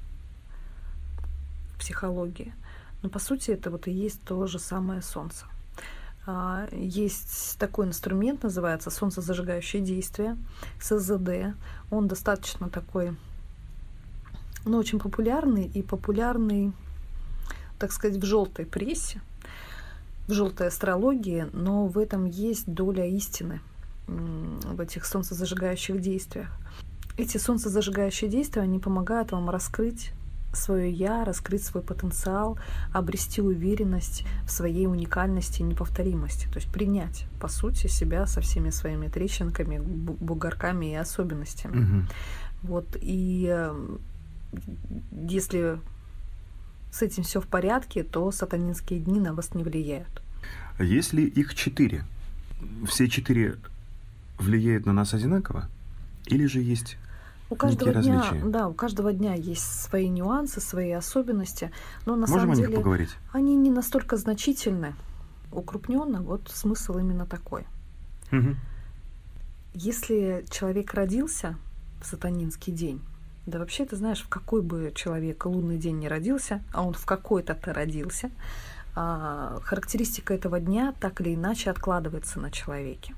в 1.75 1.79
психологии. 1.79 2.55
Но 3.03 3.09
по 3.09 3.19
сути 3.19 3.51
это 3.51 3.71
вот 3.71 3.87
и 3.87 3.93
есть 3.93 4.21
то 4.23 4.47
же 4.47 4.59
самое 4.59 5.01
Солнце. 5.01 5.47
А, 6.27 6.69
Есть 6.73 7.59
такой 7.59 7.87
инструмент, 7.87 8.43
называется 8.43 8.91
солнцезажигающее 8.91 9.83
действие, 9.83 10.37
СЗД. 10.81 11.57
Он 11.91 12.09
достаточно 12.09 12.69
такой, 12.69 13.17
ну, 14.67 14.77
очень 14.77 14.99
популярный 14.99 15.65
и 15.65 15.83
популярный, 15.83 16.73
так 17.79 17.93
сказать, 17.93 18.19
в 18.19 18.25
желтой 18.25 18.67
прессе, 18.67 19.23
в 20.29 20.33
желтой 20.33 20.69
астрологии, 20.69 21.47
но 21.55 21.87
в 21.87 21.97
этом 21.97 22.27
есть 22.27 22.67
доля 22.67 23.07
истины 23.07 23.61
в 24.07 24.81
этих 24.81 25.05
солнцезажигающих 25.05 26.01
действиях. 26.01 26.49
Эти 27.17 27.39
солнцезажигающие 27.39 28.31
действия, 28.31 28.63
они 28.63 28.79
помогают 28.79 29.33
вам 29.33 29.51
раскрыть 29.51 30.13
свое 30.53 30.91
я, 30.91 31.25
раскрыть 31.25 31.65
свой 31.65 31.83
потенциал, 31.83 32.59
обрести 32.93 33.41
уверенность 33.43 34.25
в 34.47 34.51
своей 34.51 34.87
уникальности 34.87 35.61
и 35.61 35.65
неповторимости, 35.65 36.47
то 36.49 36.57
есть 36.57 36.71
принять, 36.73 37.27
по 37.41 37.49
сути, 37.49 37.89
себя 37.89 38.27
со 38.27 38.41
всеми 38.41 38.71
своими 38.71 39.09
трещинками, 39.09 39.77
бу- 39.77 40.17
бугорками 40.19 40.93
и 40.93 40.95
особенностями. 40.95 41.77
Мгм. 41.77 42.09
Вот, 42.63 42.97
и 43.01 43.49
э, 43.51 43.97
если 45.13 45.79
с 46.91 47.03
этим 47.03 47.23
все 47.23 47.41
в 47.41 47.47
порядке, 47.47 48.03
то 48.03 48.31
сатанинские 48.31 49.01
дни 49.01 49.21
на 49.21 49.35
вас 49.35 49.55
не 49.55 49.63
влияют. 49.63 50.23
А 50.79 50.85
Если 50.85 51.23
их 51.23 51.55
четыре, 51.55 52.05
все 52.87 53.09
четыре 53.09 53.57
влияют 54.39 54.87
на 54.87 54.93
нас 54.93 55.15
одинаково? 55.15 55.69
Или 56.27 56.47
же 56.47 56.61
есть... 56.61 56.97
У 57.49 57.55
каждого 57.55 57.91
Некие 57.91 58.03
дня, 58.03 58.23
различия. 58.23 58.45
да, 58.47 58.69
у 58.69 58.75
каждого 58.75 59.13
дня 59.13 59.35
есть 59.35 59.63
свои 59.83 60.09
нюансы, 60.09 60.61
свои 60.61 60.91
особенности, 60.91 61.71
но 62.05 62.17
на 62.17 62.23
Можем 62.23 62.39
самом 62.39 62.51
о 62.51 62.57
них 62.57 62.67
деле 62.67 62.77
поговорить? 62.79 63.11
они 63.33 63.55
не 63.55 63.71
настолько 63.71 64.17
значительны. 64.17 64.95
Укрупненно, 65.53 66.23
вот 66.23 66.51
смысл 66.53 66.99
именно 66.99 67.25
такой. 67.25 67.65
Мгм. 68.33 68.57
Если 69.75 70.45
человек 70.51 70.93
родился 70.95 71.57
в 72.03 72.07
сатанинский 72.07 72.73
день, 72.73 73.01
да 73.47 73.61
вообще 73.61 73.85
ты 73.85 73.95
знаешь, 73.95 74.23
в 74.23 74.29
какой 74.29 74.61
бы 74.61 74.91
человек 74.95 75.47
лунный 75.47 75.79
день 75.79 75.99
не 76.01 76.09
родился, 76.09 76.63
а 76.73 76.83
он 76.83 76.95
в 76.95 77.07
какой-то-то 77.07 77.73
родился, 77.73 78.31
а, 78.97 79.61
характеристика 79.63 80.35
этого 80.35 80.59
дня 80.59 80.95
так 80.99 81.21
или 81.21 81.35
иначе 81.37 81.71
откладывается 81.71 82.41
на 82.41 82.51
человеке. 82.51 83.15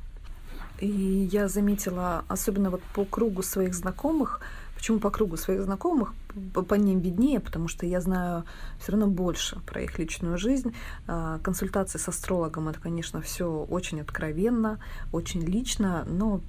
И 0.80 1.28
я 1.32 1.48
заметила, 1.48 2.24
особенно 2.28 2.70
вот 2.70 2.82
по 2.94 3.04
кругу 3.04 3.42
своих 3.42 3.74
знакомых, 3.74 4.40
почему 4.76 5.00
по 5.00 5.10
кругу 5.10 5.36
своих 5.36 5.62
знакомых, 5.62 6.14
по, 6.54 6.74
ним 6.74 7.00
виднее, 7.00 7.40
потому 7.40 7.66
что 7.66 7.84
я 7.84 8.00
знаю 8.00 8.44
все 8.80 8.92
равно 8.92 9.08
больше 9.08 9.58
про 9.66 9.82
их 9.82 9.98
личную 9.98 10.38
жизнь. 10.38 10.72
А, 11.08 11.40
Консультации 11.40 11.98
с 11.98 12.08
астрологом 12.08 12.68
это, 12.68 12.80
конечно, 12.80 13.20
все 13.20 13.66
очень 13.68 14.00
откровенно, 14.00 14.78
очень 15.10 15.42
лично, 15.42 16.04
но 16.06 16.40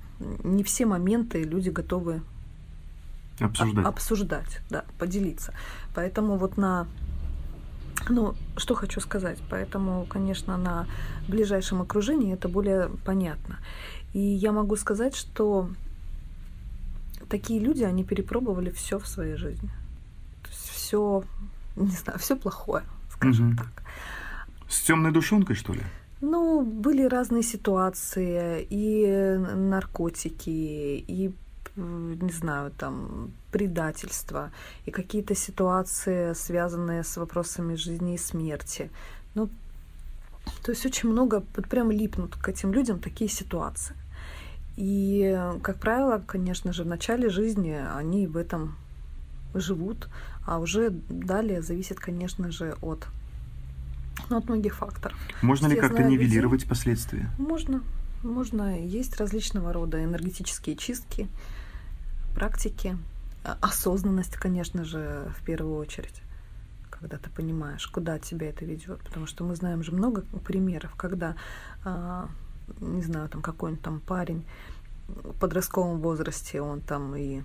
не 0.43 0.63
все 0.63 0.85
моменты 0.85 1.43
люди 1.43 1.69
готовы 1.69 2.21
Обсуждать. 3.39 3.85
а- 3.85 3.89
обсуждать, 3.89 4.61
да, 4.69 4.85
поделиться. 4.99 5.53
Поэтому 5.95 6.37
вот 6.37 6.57
на 6.57 6.87
ну, 8.07 8.33
что 8.55 8.75
хочу 8.75 9.01
сказать. 9.01 9.39
Поэтому, 9.49 10.05
конечно, 10.05 10.57
на 10.57 10.87
ближайшем 11.27 11.81
окружении 11.81 12.33
это 12.33 12.47
более 12.47 12.89
понятно. 13.05 13.57
И 14.13 14.19
я 14.19 14.51
могу 14.51 14.75
сказать, 14.75 15.15
что 15.15 15.69
такие 17.29 17.59
люди, 17.59 17.83
они 17.83 18.03
перепробовали 18.03 18.69
все 18.71 18.97
в 18.97 19.07
своей 19.07 19.35
жизни. 19.35 19.69
То 20.43 20.49
есть 20.49 20.69
все, 20.69 21.23
не 21.75 21.95
знаю, 21.95 22.19
все 22.19 22.35
плохое, 22.35 22.83
скажем 23.11 23.49
Мгм. 23.49 23.57
так. 23.57 23.83
С 24.67 24.81
темной 24.81 25.11
душонкой, 25.11 25.55
что 25.55 25.73
ли? 25.73 25.81
Ну, 26.21 26.61
были 26.61 27.03
разные 27.03 27.43
ситуации, 27.43 28.65
и 28.69 29.37
наркотики, 29.37 30.49
и 31.07 31.31
не 31.75 32.31
знаю, 32.31 32.71
там, 32.71 33.31
предательство 33.51 34.51
и 34.85 34.91
какие-то 34.91 35.33
ситуации, 35.33 36.33
связанные 36.33 37.03
с 37.03 37.15
вопросами 37.15 37.75
жизни 37.75 38.15
и 38.15 38.17
смерти. 38.17 38.89
Ну, 39.33 39.49
то 40.63 40.71
есть 40.71 40.85
очень 40.85 41.09
много 41.09 41.41
прям 41.41 41.91
липнут 41.91 42.35
к 42.35 42.49
этим 42.49 42.73
людям 42.73 42.99
такие 42.99 43.29
ситуации. 43.29 43.95
И, 44.77 45.37
как 45.61 45.79
правило, 45.79 46.23
конечно 46.25 46.71
же, 46.71 46.83
в 46.83 46.87
начале 46.87 47.29
жизни 47.29 47.77
они 47.95 48.27
в 48.27 48.37
этом 48.37 48.77
живут, 49.53 50.09
а 50.45 50.59
уже 50.59 50.91
далее 51.09 51.61
зависит, 51.61 51.99
конечно 51.99 52.51
же, 52.51 52.75
от, 52.81 53.07
ну, 54.29 54.37
от 54.37 54.47
многих 54.47 54.75
факторов. 54.75 55.17
Можно 55.41 55.67
ли 55.67 55.75
как-то 55.75 56.03
нивелировать 56.03 56.61
людей, 56.61 56.69
последствия? 56.69 57.29
Можно. 57.37 57.83
Можно. 58.23 58.79
Есть 58.79 59.17
различного 59.17 59.73
рода 59.73 60.03
энергетические 60.03 60.75
чистки, 60.75 61.27
практики, 62.33 62.97
а, 63.43 63.57
осознанность, 63.61 64.35
конечно 64.35 64.83
же, 64.85 65.31
в 65.37 65.43
первую 65.43 65.77
очередь 65.77 66.21
когда 66.99 67.17
ты 67.17 67.29
понимаешь, 67.29 67.87
куда 67.87 68.19
тебя 68.19 68.49
это 68.49 68.65
ведет. 68.65 68.99
Потому 69.01 69.25
что 69.25 69.43
мы 69.43 69.55
знаем 69.55 69.83
же 69.83 69.91
много 69.91 70.23
примеров, 70.45 70.93
когда, 70.95 71.35
а, 71.83 72.29
не 72.79 73.01
знаю, 73.01 73.29
там 73.29 73.41
какой-нибудь 73.41 73.83
там 73.83 73.99
парень 73.99 74.45
в 75.07 75.33
подростковом 75.39 75.99
возрасте, 75.99 76.61
он 76.61 76.81
там 76.81 77.15
и 77.15 77.41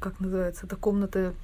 как 0.00 0.20
называется, 0.20 0.66
это 0.66 0.76
комната 0.76 1.34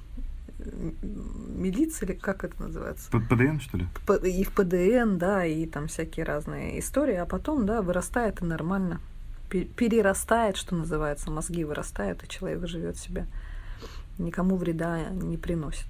милиции 0.57 2.05
или 2.05 2.13
как 2.13 2.43
это 2.43 2.61
называется? 2.61 3.11
ПДН, 3.11 3.59
что 3.59 3.77
ли? 3.77 3.87
И 4.23 4.43
в 4.43 4.51
ПДН, 4.51 5.17
да, 5.17 5.45
и 5.45 5.65
там 5.65 5.87
всякие 5.87 6.25
разные 6.25 6.79
истории, 6.79 7.15
а 7.15 7.25
потом, 7.25 7.65
да, 7.65 7.81
вырастает 7.81 8.41
и 8.41 8.45
нормально 8.45 9.01
перерастает, 9.49 10.57
что 10.57 10.75
называется, 10.75 11.31
мозги 11.31 11.63
вырастают, 11.63 12.23
и 12.23 12.27
человек 12.27 12.67
живет 12.67 12.97
себе, 12.97 13.27
никому 14.17 14.55
вреда 14.57 15.09
не 15.09 15.37
приносит. 15.37 15.87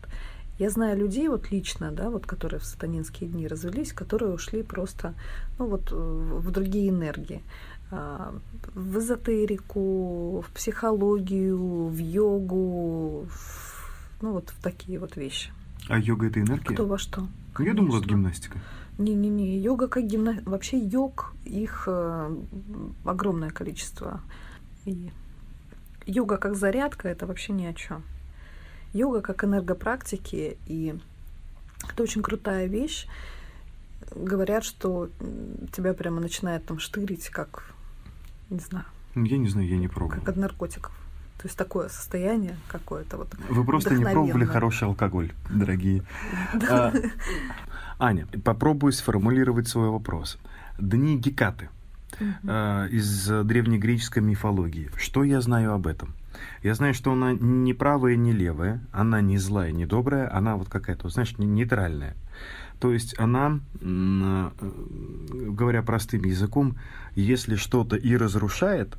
Я 0.58 0.70
знаю 0.70 0.98
людей 0.98 1.28
вот 1.28 1.52
лично, 1.52 1.92
да, 1.92 2.10
вот 2.10 2.26
которые 2.26 2.60
в 2.60 2.66
сатанинские 2.66 3.30
дни 3.30 3.48
развелись, 3.48 3.92
которые 3.92 4.34
ушли 4.34 4.64
просто, 4.64 5.14
ну 5.60 5.68
вот 5.68 5.92
в 5.92 6.50
другие 6.52 6.90
энергии. 6.90 7.44
А, 7.92 8.34
в 8.74 8.98
эзотерику, 8.98 10.42
в 10.42 10.50
психологию, 10.54 11.88
в 11.88 11.98
йогу, 11.98 13.28
в, 13.30 14.22
ну 14.22 14.32
вот 14.32 14.50
в 14.50 14.62
такие 14.64 14.98
вот 14.98 15.18
вещи. 15.18 15.52
А 15.88 16.00
йога 16.00 16.28
это 16.28 16.40
энергия? 16.40 16.74
Кто 16.74 16.86
во 16.86 16.98
что? 16.98 17.28
Конечно. 17.54 17.78
Я 17.78 17.84
думала, 17.84 18.00
это 18.00 18.10
гимнастика. 18.10 18.60
Не-не-не, 18.98 19.60
йога 19.60 19.88
как 19.88 20.06
гимнастика. 20.06 20.50
Вообще 20.50 20.80
йог, 20.80 21.34
их 21.44 21.84
э, 21.88 22.36
огромное 23.04 23.50
количество. 23.50 24.22
И 24.86 25.12
йога 26.06 26.38
как 26.38 26.56
зарядка, 26.56 27.10
это 27.10 27.28
вообще 27.28 27.54
ни 27.54 27.66
о 27.66 27.74
чем. 27.74 28.04
Йога 28.96 29.22
как 29.22 29.44
энергопрактики, 29.44 30.58
и 30.68 30.96
это 31.92 32.04
очень 32.04 32.22
крутая 32.22 32.68
вещь. 32.68 33.08
Говорят, 34.16 34.64
что 34.64 35.10
тебя 35.76 35.94
прямо 35.94 36.22
начинает 36.22 36.66
там 36.66 36.80
штырить, 36.80 37.28
как, 37.28 37.74
не 38.50 38.60
знаю. 38.60 38.86
Я 39.16 39.38
не 39.38 39.50
знаю, 39.50 39.68
я 39.68 39.78
не 39.78 39.90
пробовал. 39.90 40.22
Как 40.22 40.30
от 40.30 40.38
наркотиков. 40.38 40.94
То 41.38 41.48
есть 41.48 41.58
такое 41.58 41.90
состояние 41.90 42.56
какое-то 42.70 43.18
вот. 43.18 43.36
Вы 43.50 43.66
просто 43.66 43.94
не 43.96 44.06
пробовали 44.06 44.46
хороший 44.46 44.86
алкоголь, 44.88 45.34
дорогие. 45.50 46.04
А, 46.70 46.94
Аня, 48.00 48.28
попробую 48.44 48.94
сформулировать 48.94 49.68
свой 49.68 49.90
вопрос. 49.90 50.38
Дни 50.80 51.18
Гекаты 51.18 51.70
uh 52.20 52.90
из 52.90 53.28
древнегреческой 53.28 54.24
мифологии. 54.24 54.90
Что 54.98 55.26
я 55.26 55.42
знаю 55.42 55.74
об 55.74 55.86
этом? 55.86 56.16
Я 56.64 56.76
знаю, 56.76 56.94
что 56.94 57.12
она 57.12 57.34
не 57.34 57.74
правая, 57.74 58.16
не 58.16 58.32
левая, 58.32 58.82
она 58.92 59.22
не 59.22 59.38
злая, 59.38 59.72
не 59.72 59.86
добрая, 59.86 60.34
она 60.36 60.56
вот 60.56 60.70
какая-то, 60.70 61.10
знаешь, 61.10 61.38
нейтральная. 61.38 62.16
То 62.80 62.92
есть 62.92 63.18
она, 63.18 63.60
э, 63.80 64.50
говоря 65.50 65.82
простым 65.82 66.24
языком, 66.24 66.78
если 67.16 67.56
что-то 67.56 67.96
и 67.96 68.16
разрушает, 68.18 68.98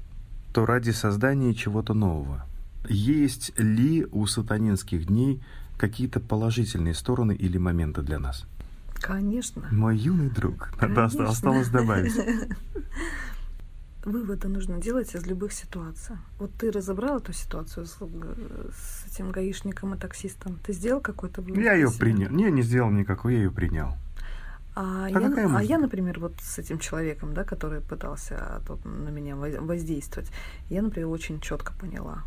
то 0.53 0.65
ради 0.65 0.91
создания 0.91 1.55
чего-то 1.55 1.93
нового. 1.93 2.47
Есть 2.89 3.59
ли 3.59 4.07
у 4.11 4.27
сатанинских 4.27 5.07
дней 5.07 5.43
какие-то 5.77 6.21
положительные 6.21 6.95
стороны 6.95 7.35
или 7.35 7.59
моменты 7.59 8.03
для 8.03 8.19
нас? 8.19 8.47
Конечно. 8.95 9.67
Мой 9.71 9.97
юный 9.97 10.31
друг. 10.31 10.71
Конечно. 10.79 11.27
Осталось 11.27 11.69
добавить. 11.69 12.15
Выводы 14.07 14.47
нужно 14.47 14.81
делать 14.81 15.13
из 15.17 15.27
любых 15.27 15.53
ситуаций. 15.53 16.17
Вот 16.39 16.53
ты 16.55 16.71
разобрал 16.71 17.19
эту 17.19 17.33
ситуацию 17.33 17.87
с, 17.87 17.97
с 17.97 19.07
этим 19.09 19.33
гаишником 19.33 19.95
и 19.95 19.99
таксистом. 19.99 20.61
Ты 20.65 20.75
сделал 20.75 21.01
какой-то 21.01 21.43
вывод? 21.43 21.59
Я 21.59 21.73
ее 21.73 21.91
принял. 21.91 22.31
Не, 22.31 22.53
не 22.53 22.63
сделал 22.63 22.91
никакой, 22.91 23.35
я 23.35 23.39
ее 23.41 23.51
принял. 23.51 23.97
А, 24.77 25.07
а, 25.07 25.11
я, 25.11 25.57
а 25.57 25.61
я, 25.61 25.79
например, 25.79 26.21
вот 26.21 26.35
с 26.41 26.57
этим 26.61 26.79
человеком, 26.79 27.35
да, 27.35 27.43
который 27.43 27.81
пытался 27.81 28.63
тут 28.65 28.85
на 28.85 29.09
меня 29.09 29.35
воздействовать, 29.35 30.31
я, 30.71 30.83
например, 30.83 31.09
очень 31.09 31.41
четко 31.41 31.73
поняла 31.73 32.23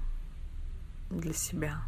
для 1.10 1.34
себя. 1.34 1.84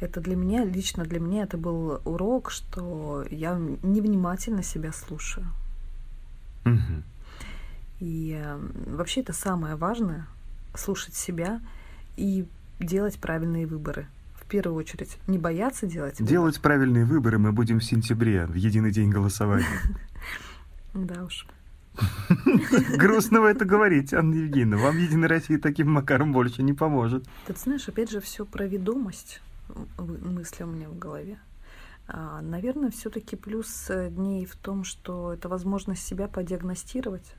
Это 0.00 0.20
для 0.20 0.36
меня, 0.36 0.64
лично 0.64 1.02
для 1.02 1.18
меня 1.18 1.42
это 1.42 1.58
был 1.58 2.00
урок, 2.04 2.52
что 2.52 3.24
я 3.28 3.54
невнимательно 3.82 4.62
себя 4.62 4.92
слушаю. 4.92 5.46
Угу. 6.64 7.02
И 8.00 8.42
вообще 8.86 9.20
это 9.20 9.32
самое 9.32 9.76
важное 9.76 10.26
слушать 10.74 11.14
себя 11.14 11.60
и 12.16 12.46
делать 12.78 13.18
правильные 13.18 13.66
выборы. 13.66 14.06
В 14.34 14.46
первую 14.46 14.76
очередь, 14.76 15.18
не 15.26 15.38
бояться 15.38 15.86
делать 15.86 16.18
выбор. 16.18 16.28
Делать 16.28 16.60
правильные 16.60 17.04
выборы 17.04 17.38
мы 17.38 17.52
будем 17.52 17.78
в 17.78 17.84
сентябре, 17.84 18.46
в 18.46 18.54
единый 18.54 18.90
день 18.90 19.10
голосования. 19.10 19.66
Да 20.92 21.22
уж. 21.22 21.46
Грустно 22.96 23.38
это 23.46 23.64
говорить, 23.64 24.12
Анна 24.12 24.34
Евгеньевна. 24.34 24.76
Вам 24.76 24.98
Единой 24.98 25.28
России 25.28 25.56
таким 25.56 25.92
макаром 25.92 26.32
больше 26.32 26.64
не 26.64 26.72
поможет. 26.72 27.24
Ты 27.46 27.54
знаешь, 27.56 27.88
опять 27.88 28.10
же, 28.10 28.20
все 28.20 28.44
про 28.44 28.66
ведомость 28.66 29.40
мысли 29.98 30.64
у 30.64 30.66
меня 30.66 30.88
в 30.88 30.98
голове. 30.98 31.38
А, 32.08 32.40
наверное, 32.42 32.90
все-таки 32.90 33.36
плюс 33.36 33.88
э, 33.88 34.10
дней 34.10 34.44
в 34.44 34.56
том, 34.56 34.82
что 34.82 35.32
это 35.32 35.48
возможность 35.48 36.04
себя 36.04 36.26
подиагностировать, 36.26 37.34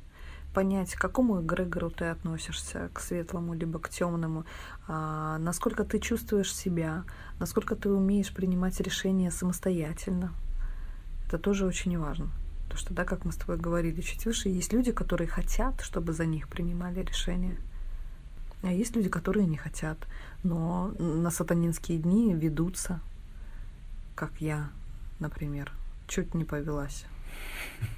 понять, 0.53 0.93
к 0.93 1.01
какому 1.01 1.41
эгрегору 1.41 1.89
ты 1.89 2.05
относишься, 2.05 2.89
к 2.93 2.99
светлому 2.99 3.53
либо 3.53 3.79
к 3.79 3.89
темному, 3.89 4.45
а, 4.87 5.37
насколько 5.39 5.83
ты 5.83 5.99
чувствуешь 5.99 6.53
себя, 6.53 7.03
насколько 7.39 7.75
ты 7.75 7.89
умеешь 7.89 8.33
принимать 8.33 8.79
решения 8.79 9.31
самостоятельно. 9.31 10.33
Это 11.27 11.37
тоже 11.37 11.65
очень 11.65 11.97
важно. 11.97 12.29
Потому 12.63 12.79
что, 12.79 12.93
да, 12.93 13.03
как 13.03 13.25
мы 13.25 13.31
с 13.31 13.37
тобой 13.37 13.57
говорили 13.57 14.01
чуть 14.01 14.25
выше, 14.25 14.49
есть 14.49 14.71
люди, 14.71 14.91
которые 14.91 15.27
хотят, 15.27 15.81
чтобы 15.81 16.13
за 16.13 16.25
них 16.25 16.47
принимали 16.47 17.01
решения. 17.01 17.57
А 18.63 18.71
есть 18.71 18.95
люди, 18.95 19.09
которые 19.09 19.45
не 19.47 19.57
хотят, 19.57 19.97
но 20.43 20.93
на 20.99 21.31
сатанинские 21.31 21.97
дни 21.97 22.33
ведутся, 22.33 22.99
как 24.15 24.39
я, 24.39 24.69
например, 25.19 25.71
чуть 26.07 26.33
не 26.33 26.45
повелась. 26.45 27.05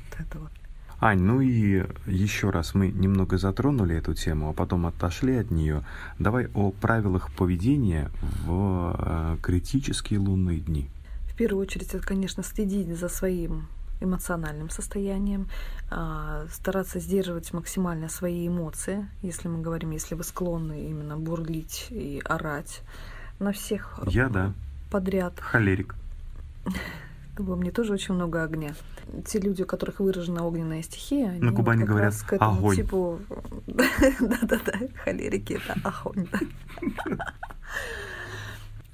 Вот 0.10 0.20
это 0.20 0.40
вот. 0.40 0.63
Ань, 1.04 1.20
ну 1.20 1.42
и 1.42 1.84
еще 2.06 2.50
раз 2.50 2.76
мы 2.76 2.88
немного 2.88 3.38
затронули 3.38 3.94
эту 3.94 4.14
тему, 4.14 4.50
а 4.50 4.54
потом 4.54 4.86
отошли 4.86 5.36
от 5.36 5.52
нее. 5.52 5.84
Давай 6.18 6.48
о 6.54 6.72
правилах 6.72 7.30
поведения 7.34 8.10
в 8.46 8.96
э, 8.98 9.38
критические 9.42 10.20
лунные 10.20 10.62
дни. 10.62 10.90
В 11.28 11.36
первую 11.36 11.62
очередь, 11.62 11.94
это, 11.94 12.08
конечно, 12.08 12.42
следить 12.42 12.88
за 12.98 13.10
своим 13.10 13.68
эмоциональным 14.00 14.70
состоянием, 14.70 15.50
а, 15.92 16.46
стараться 16.50 17.00
сдерживать 17.00 17.52
максимально 17.52 18.08
свои 18.08 18.48
эмоции, 18.48 19.06
если 19.22 19.50
мы 19.50 19.62
говорим, 19.62 19.92
если 19.92 20.16
вы 20.16 20.24
склонны 20.24 20.90
именно 20.90 21.18
бурлить 21.18 21.88
и 21.90 22.22
орать 22.24 22.80
на 23.40 23.52
всех 23.52 24.00
Я, 24.08 24.30
да. 24.30 24.54
подряд. 24.90 25.38
Холерик. 25.42 25.96
Во 27.38 27.56
мне 27.56 27.72
тоже 27.72 27.94
очень 27.94 28.14
много 28.14 28.44
огня. 28.44 28.76
Те 29.26 29.40
люди, 29.40 29.64
у 29.64 29.66
которых 29.66 30.00
выражена 30.00 30.46
огненная 30.46 30.84
стихия, 30.84 31.32
они 31.32 31.40
на 31.40 31.52
Кубани 31.52 31.82
вот 31.82 31.90
говорят 31.90 32.14
к 32.16 32.34
этому 32.34 32.58
огонь. 32.58 32.76
типу 32.76 33.20
да-да-да, 33.68 34.80
холерики 35.04 35.54
это 35.54 35.76
огонь. 35.84 36.28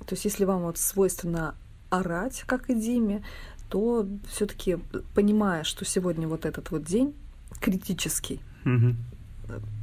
То 0.06 0.16
есть, 0.16 0.26
если 0.26 0.46
вам 0.46 0.62
вот 0.62 0.78
свойственно 0.78 1.54
орать, 1.90 2.44
как 2.48 2.70
и 2.70 2.74
Диме, 2.74 3.24
то 3.70 4.08
все-таки 4.28 4.78
понимая, 5.14 5.64
что 5.64 5.86
сегодня 5.86 6.28
вот 6.28 6.46
этот 6.46 6.72
вот 6.72 6.84
день 6.84 7.14
критический, 7.60 8.40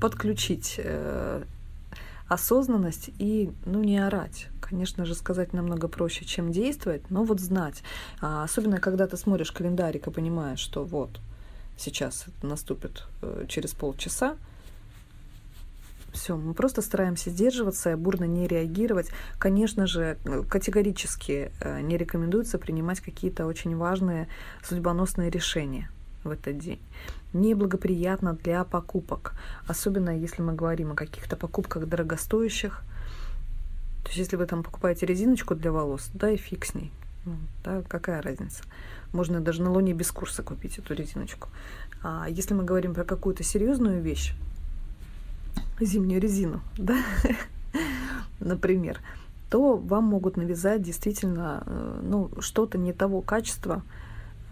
подключить 0.00 0.76
э, 0.78 1.42
осознанность 2.28 3.10
и 3.18 3.50
ну 3.64 3.82
не 3.82 3.98
орать. 3.98 4.48
Конечно 4.60 5.04
же, 5.04 5.14
сказать 5.14 5.52
намного 5.52 5.88
проще, 5.88 6.24
чем 6.24 6.50
действовать, 6.50 7.10
но 7.10 7.22
вот 7.22 7.40
знать. 7.40 7.82
А 8.20 8.42
особенно, 8.42 8.78
когда 8.78 9.06
ты 9.06 9.16
смотришь 9.16 9.52
календарик 9.52 10.08
и 10.08 10.10
понимаешь, 10.10 10.58
что 10.58 10.84
вот 10.84 11.20
сейчас 11.76 12.24
это 12.26 12.46
наступит 12.46 13.04
э, 13.22 13.46
через 13.48 13.72
полчаса, 13.74 14.36
Все, 16.12 16.34
мы 16.36 16.54
просто 16.54 16.80
стараемся 16.80 17.30
сдерживаться, 17.30 17.96
бурно 17.96 18.24
не 18.24 18.48
реагировать. 18.48 19.10
Конечно 19.38 19.86
же, 19.86 20.16
категорически 20.48 21.52
э, 21.60 21.80
не 21.82 21.96
рекомендуется 21.98 22.58
принимать 22.58 23.00
какие-то 23.00 23.46
очень 23.46 23.76
важные 23.76 24.26
судьбоносные 24.62 25.30
решения 25.30 25.90
в 26.28 26.30
этот 26.30 26.58
день. 26.58 26.80
Неблагоприятно 27.32 28.34
для 28.34 28.64
покупок, 28.64 29.34
особенно 29.66 30.10
если 30.10 30.42
мы 30.42 30.54
говорим 30.54 30.92
о 30.92 30.94
каких-то 30.94 31.36
покупках 31.36 31.86
дорогостоящих. 31.86 32.82
То 34.02 34.08
есть 34.08 34.18
если 34.18 34.36
вы 34.36 34.46
там 34.46 34.62
покупаете 34.62 35.06
резиночку 35.06 35.54
для 35.54 35.72
волос, 35.72 36.10
да 36.14 36.30
и 36.30 36.36
фиг 36.36 36.64
с 36.64 36.74
ней. 36.74 36.92
Ну, 37.24 37.36
да, 37.64 37.82
какая 37.88 38.22
разница? 38.22 38.62
Можно 39.12 39.40
даже 39.40 39.60
на 39.62 39.72
Луне 39.72 39.92
без 39.92 40.12
курса 40.12 40.42
купить 40.42 40.78
эту 40.78 40.94
резиночку. 40.94 41.48
А 42.02 42.26
если 42.28 42.54
мы 42.54 42.62
говорим 42.64 42.94
про 42.94 43.04
какую-то 43.04 43.42
серьезную 43.42 44.00
вещь, 44.00 44.34
зимнюю 45.80 46.20
резину, 46.20 46.60
да, 46.78 46.98
например, 48.38 49.00
то 49.50 49.76
вам 49.76 50.04
могут 50.04 50.36
навязать 50.36 50.82
действительно 50.82 51.62
э, 51.66 52.00
ну, 52.02 52.30
что-то 52.40 52.78
не 52.78 52.92
того 52.92 53.22
качества, 53.22 53.82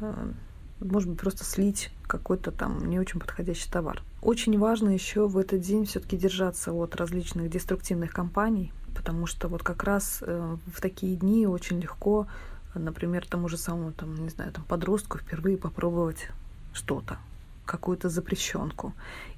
э, 0.01 0.33
может 0.81 1.09
быть, 1.09 1.21
просто 1.21 1.45
слить 1.45 1.91
какой-то 2.07 2.51
там 2.51 2.89
не 2.89 2.99
очень 2.99 3.21
подходящий 3.21 3.71
товар. 3.71 4.03
Очень 4.23 4.59
важно 4.59 4.91
еще 4.91 5.29
в 5.29 5.39
этот 5.39 5.61
день 5.61 5.87
все-таки 5.87 6.17
держаться 6.17 6.73
от 6.73 6.97
различных 6.97 7.51
деструктивных 7.51 8.13
компаний, 8.13 8.73
потому 8.95 9.27
что 9.27 9.49
вот 9.49 9.63
как 9.63 9.85
раз 9.85 10.19
э, 10.23 10.57
в 10.67 10.81
такие 10.81 11.17
дни 11.17 11.47
очень 11.47 11.81
легко, 11.81 12.27
например, 12.75 13.27
тому 13.27 13.49
же 13.49 13.57
самому, 13.57 13.93
там, 13.93 14.15
не 14.17 14.31
знаю, 14.31 14.53
там, 14.53 14.65
подростку 14.65 15.19
впервые 15.19 15.57
попробовать 15.57 16.29
что-то, 16.73 17.19
какую-то 17.65 18.09
запрещенку. 18.09 18.93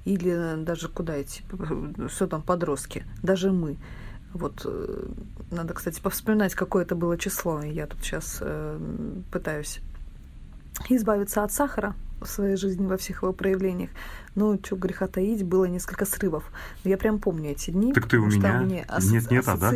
Или 0.05 0.55
даже 0.63 0.89
куда 0.89 1.21
идти, 1.21 1.43
что 2.07 2.27
там, 2.27 2.41
подростки, 2.41 3.05
даже 3.21 3.51
мы. 3.51 3.77
Вот 4.33 4.61
э, 4.65 5.07
надо, 5.51 5.73
кстати, 5.73 6.01
повспоминать, 6.01 6.53
какое 6.53 6.83
это 6.83 6.95
было 6.95 7.17
число. 7.17 7.61
Я 7.61 7.87
тут 7.87 8.01
сейчас 8.01 8.39
э, 8.41 8.79
пытаюсь 9.31 9.79
избавиться 10.89 11.43
от 11.43 11.51
сахара 11.51 11.95
в 12.21 12.25
своей 12.27 12.55
жизни 12.55 12.85
во 12.85 12.97
всех 12.97 13.21
его 13.21 13.33
проявлениях. 13.33 13.91
Ну, 14.35 14.59
что 14.63 14.75
греха 14.75 15.07
таить, 15.07 15.43
было 15.43 15.65
несколько 15.65 16.05
срывов. 16.05 16.51
Но 16.83 16.89
я 16.89 16.97
прям 16.97 17.19
помню 17.19 17.51
эти 17.51 17.71
дни. 17.71 17.93
Так 17.93 18.07
ты 18.07 18.17
у 18.17 18.25
меня? 18.27 18.61
Мне 18.61 18.85
асо- 18.87 19.11
нет, 19.11 19.31
нет, 19.31 19.47
а 19.47 19.57
да? 19.57 19.71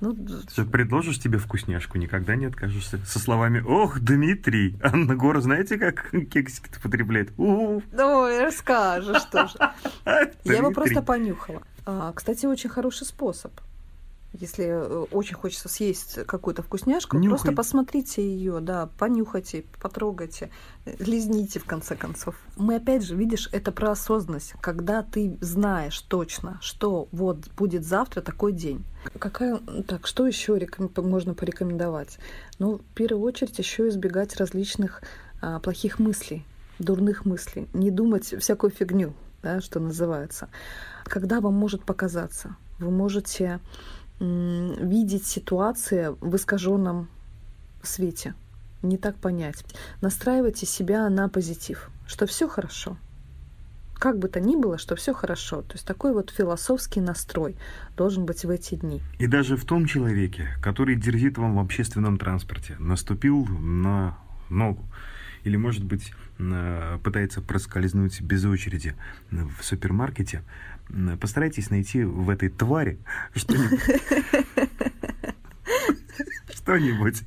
Ну, 0.00 0.16
Сейчас 0.48 0.66
предложишь 0.66 1.18
тебе 1.18 1.38
вкусняшку, 1.38 1.98
никогда 1.98 2.36
не 2.36 2.46
откажешься. 2.46 2.98
Со 3.06 3.18
словами 3.18 3.60
«Ох, 3.60 4.00
Дмитрий!» 4.00 4.78
Анна 4.82 5.14
Гора, 5.14 5.40
знаете, 5.40 5.78
как 5.78 6.10
кексики-то 6.30 6.80
потребляет? 6.80 7.32
У-у-у. 7.36 7.82
Ну, 7.92 8.40
расскажешь 8.42 9.24
тоже. 9.24 9.58
Я 10.44 10.62
бы 10.62 10.70
просто 10.72 11.02
понюхала. 11.02 11.62
А, 11.84 12.12
кстати, 12.12 12.46
очень 12.46 12.70
хороший 12.70 13.06
способ 13.06 13.52
если 14.40 14.66
э, 14.66 15.06
очень 15.10 15.34
хочется 15.34 15.68
съесть 15.68 16.24
какую-то 16.26 16.62
вкусняшку, 16.62 17.16
Нюхай. 17.16 17.30
просто 17.30 17.52
посмотрите 17.52 18.22
ее, 18.22 18.60
да, 18.60 18.88
понюхайте, 18.98 19.64
потрогайте, 19.80 20.50
э, 20.84 20.94
лизните 20.98 21.58
в 21.58 21.64
конце 21.64 21.96
концов. 21.96 22.36
Мы 22.56 22.76
опять 22.76 23.02
же, 23.02 23.16
видишь, 23.16 23.48
это 23.52 23.72
про 23.72 23.92
осознанность, 23.92 24.54
когда 24.60 25.02
ты 25.02 25.36
знаешь 25.40 26.00
точно, 26.00 26.58
что 26.62 27.08
вот 27.12 27.48
будет 27.56 27.84
завтра 27.84 28.20
такой 28.20 28.52
день. 28.52 28.84
Какая, 29.18 29.58
так, 29.86 30.06
что 30.06 30.26
еще 30.26 30.58
реком... 30.58 30.90
можно 30.96 31.34
порекомендовать? 31.34 32.18
Ну, 32.58 32.78
в 32.78 32.94
первую 32.94 33.22
очередь 33.22 33.58
еще 33.58 33.88
избегать 33.88 34.36
различных 34.36 35.02
а, 35.40 35.60
плохих 35.60 35.98
мыслей, 35.98 36.44
дурных 36.78 37.24
мыслей, 37.24 37.68
не 37.72 37.90
думать 37.90 38.34
всякую 38.38 38.70
фигню, 38.70 39.14
да, 39.42 39.60
что 39.60 39.80
называется. 39.80 40.48
Когда 41.04 41.40
вам 41.40 41.54
может 41.54 41.84
показаться, 41.84 42.56
вы 42.78 42.90
можете 42.90 43.60
видеть 44.18 45.26
ситуации 45.26 46.16
в 46.20 46.36
искаженном 46.36 47.08
свете, 47.82 48.34
не 48.82 48.96
так 48.96 49.16
понять. 49.16 49.64
Настраивайте 50.00 50.66
себя 50.66 51.08
на 51.08 51.28
позитив, 51.28 51.90
что 52.06 52.26
все 52.26 52.48
хорошо. 52.48 52.96
Как 53.94 54.18
бы 54.18 54.28
то 54.28 54.40
ни 54.40 54.56
было, 54.56 54.76
что 54.76 54.94
все 54.94 55.14
хорошо. 55.14 55.62
То 55.62 55.72
есть 55.72 55.86
такой 55.86 56.12
вот 56.12 56.30
философский 56.30 57.00
настрой 57.00 57.56
должен 57.96 58.26
быть 58.26 58.44
в 58.44 58.50
эти 58.50 58.74
дни. 58.74 59.00
И 59.18 59.26
даже 59.26 59.56
в 59.56 59.64
том 59.64 59.86
человеке, 59.86 60.48
который 60.62 60.96
дерзит 60.96 61.38
вам 61.38 61.56
в 61.56 61.60
общественном 61.60 62.18
транспорте, 62.18 62.76
наступил 62.78 63.46
на 63.46 64.18
ногу, 64.50 64.84
или, 65.46 65.56
может 65.56 65.84
быть, 65.84 66.12
пытается 67.04 67.40
проскользнуть 67.40 68.20
без 68.20 68.44
очереди 68.44 68.94
в 69.30 69.62
супермаркете, 69.62 70.42
постарайтесь 71.20 71.70
найти 71.70 72.02
в 72.02 72.28
этой 72.30 72.48
твари 72.48 72.98
что-нибудь 73.34 73.80
что-нибудь 76.48 77.22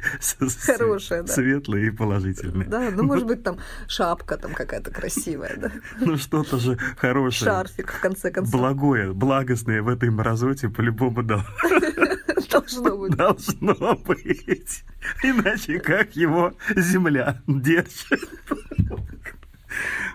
Хорошее, 0.65 1.23
да. 1.23 1.34
светлое 1.34 1.86
и 1.86 1.89
положительное. 1.91 2.67
Да, 2.67 2.89
ну, 2.91 3.03
может 3.03 3.25
быть, 3.25 3.41
там 3.41 3.58
шапка 3.88 4.36
там 4.38 4.53
какая-то 4.53 4.91
красивая, 4.91 5.55
да. 5.55 5.71
Ну, 6.01 6.17
что-то 6.17 6.58
же 6.58 6.77
хорошее. 6.97 7.51
Шарфик, 7.51 7.91
в 7.91 8.01
конце 8.01 8.32
концов. 8.32 8.51
Благое, 8.51 9.13
благостное 9.13 9.82
в 9.82 9.88
этой 9.88 10.10
мразоте 10.10 10.67
по-любому 10.67 11.23
да. 11.23 11.45
Должно 12.52 12.97
быть. 12.97 13.15
Должно 13.15 13.95
быть. 14.06 14.84
Иначе 15.23 15.80
как 15.80 16.15
его 16.15 16.54
земля 16.75 17.41
держит? 17.47 18.30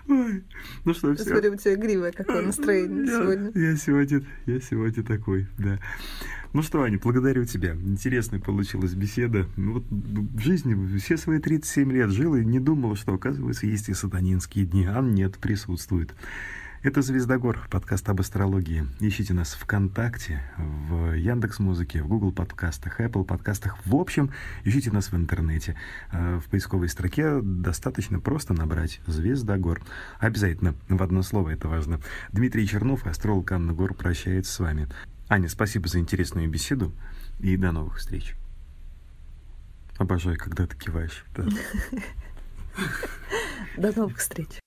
Ой. 0.07 0.43
Ну 0.83 0.93
что, 0.93 1.15
все. 1.15 1.23
Смотри, 1.23 1.49
у 1.49 1.55
тебя 1.55 1.73
игривое 1.73 2.11
какое 2.11 2.41
настроение 2.41 3.05
я, 3.05 3.19
сегодня. 3.19 3.51
Я 3.55 3.75
сегодня, 3.77 4.23
я 4.45 4.59
сегодня 4.59 5.03
такой, 5.03 5.47
да. 5.57 5.79
Ну 6.53 6.61
что, 6.61 6.83
Аня, 6.83 6.99
благодарю 7.01 7.45
тебя. 7.45 7.73
Интересная 7.73 8.39
получилась 8.39 8.93
беседа. 8.93 9.45
Ну, 9.57 9.73
вот 9.73 9.83
в 9.89 10.39
жизни 10.39 10.97
все 10.99 11.17
свои 11.17 11.39
37 11.39 11.91
лет 11.91 12.11
жил 12.11 12.35
и 12.35 12.45
не 12.45 12.59
думал, 12.59 12.95
что, 12.95 13.13
оказывается, 13.13 13.65
есть 13.65 13.89
и 13.89 13.93
сатанинские 13.93 14.65
дни. 14.65 14.85
А 14.85 15.01
нет, 15.01 15.37
присутствует. 15.37 16.13
Это 16.85 17.01
«Звездогор», 17.01 17.67
подкаст 17.71 18.07
об 18.09 18.21
астрологии. 18.21 18.85
Ищите 18.99 19.33
нас 19.33 19.55
ВКонтакте, 19.55 20.43
в 20.55 21.13
Яндекс 21.15 21.57
Музыке, 21.57 22.03
в 22.03 22.07
Google 22.07 22.31
подкастах, 22.31 23.01
Apple 23.01 23.25
подкастах. 23.25 23.75
В 23.87 23.95
общем, 23.95 24.29
ищите 24.63 24.91
нас 24.91 25.11
в 25.11 25.15
интернете. 25.15 25.75
Э, 26.11 26.37
в 26.37 26.47
поисковой 26.47 26.87
строке 26.87 27.41
достаточно 27.41 28.19
просто 28.19 28.53
набрать 28.53 29.01
«Звездогор». 29.07 29.81
Обязательно 30.19 30.75
в 30.87 31.01
одно 31.01 31.23
слово, 31.23 31.49
это 31.49 31.67
важно. 31.67 32.01
Дмитрий 32.31 32.67
Чернов, 32.67 33.07
астролог 33.07 33.51
Анна 33.51 33.73
Гор, 33.73 33.95
прощается 33.95 34.53
с 34.53 34.59
вами. 34.59 34.87
Аня, 35.27 35.49
спасибо 35.49 35.87
за 35.87 35.97
интересную 35.97 36.47
беседу 36.47 36.93
и 37.39 37.57
до 37.57 37.71
новых 37.71 37.97
встреч. 37.97 38.35
Обожаю, 39.97 40.37
когда 40.37 40.67
ты 40.67 40.77
киваешь. 40.77 41.25
До 43.75 43.91
новых 43.99 44.19
встреч. 44.19 44.61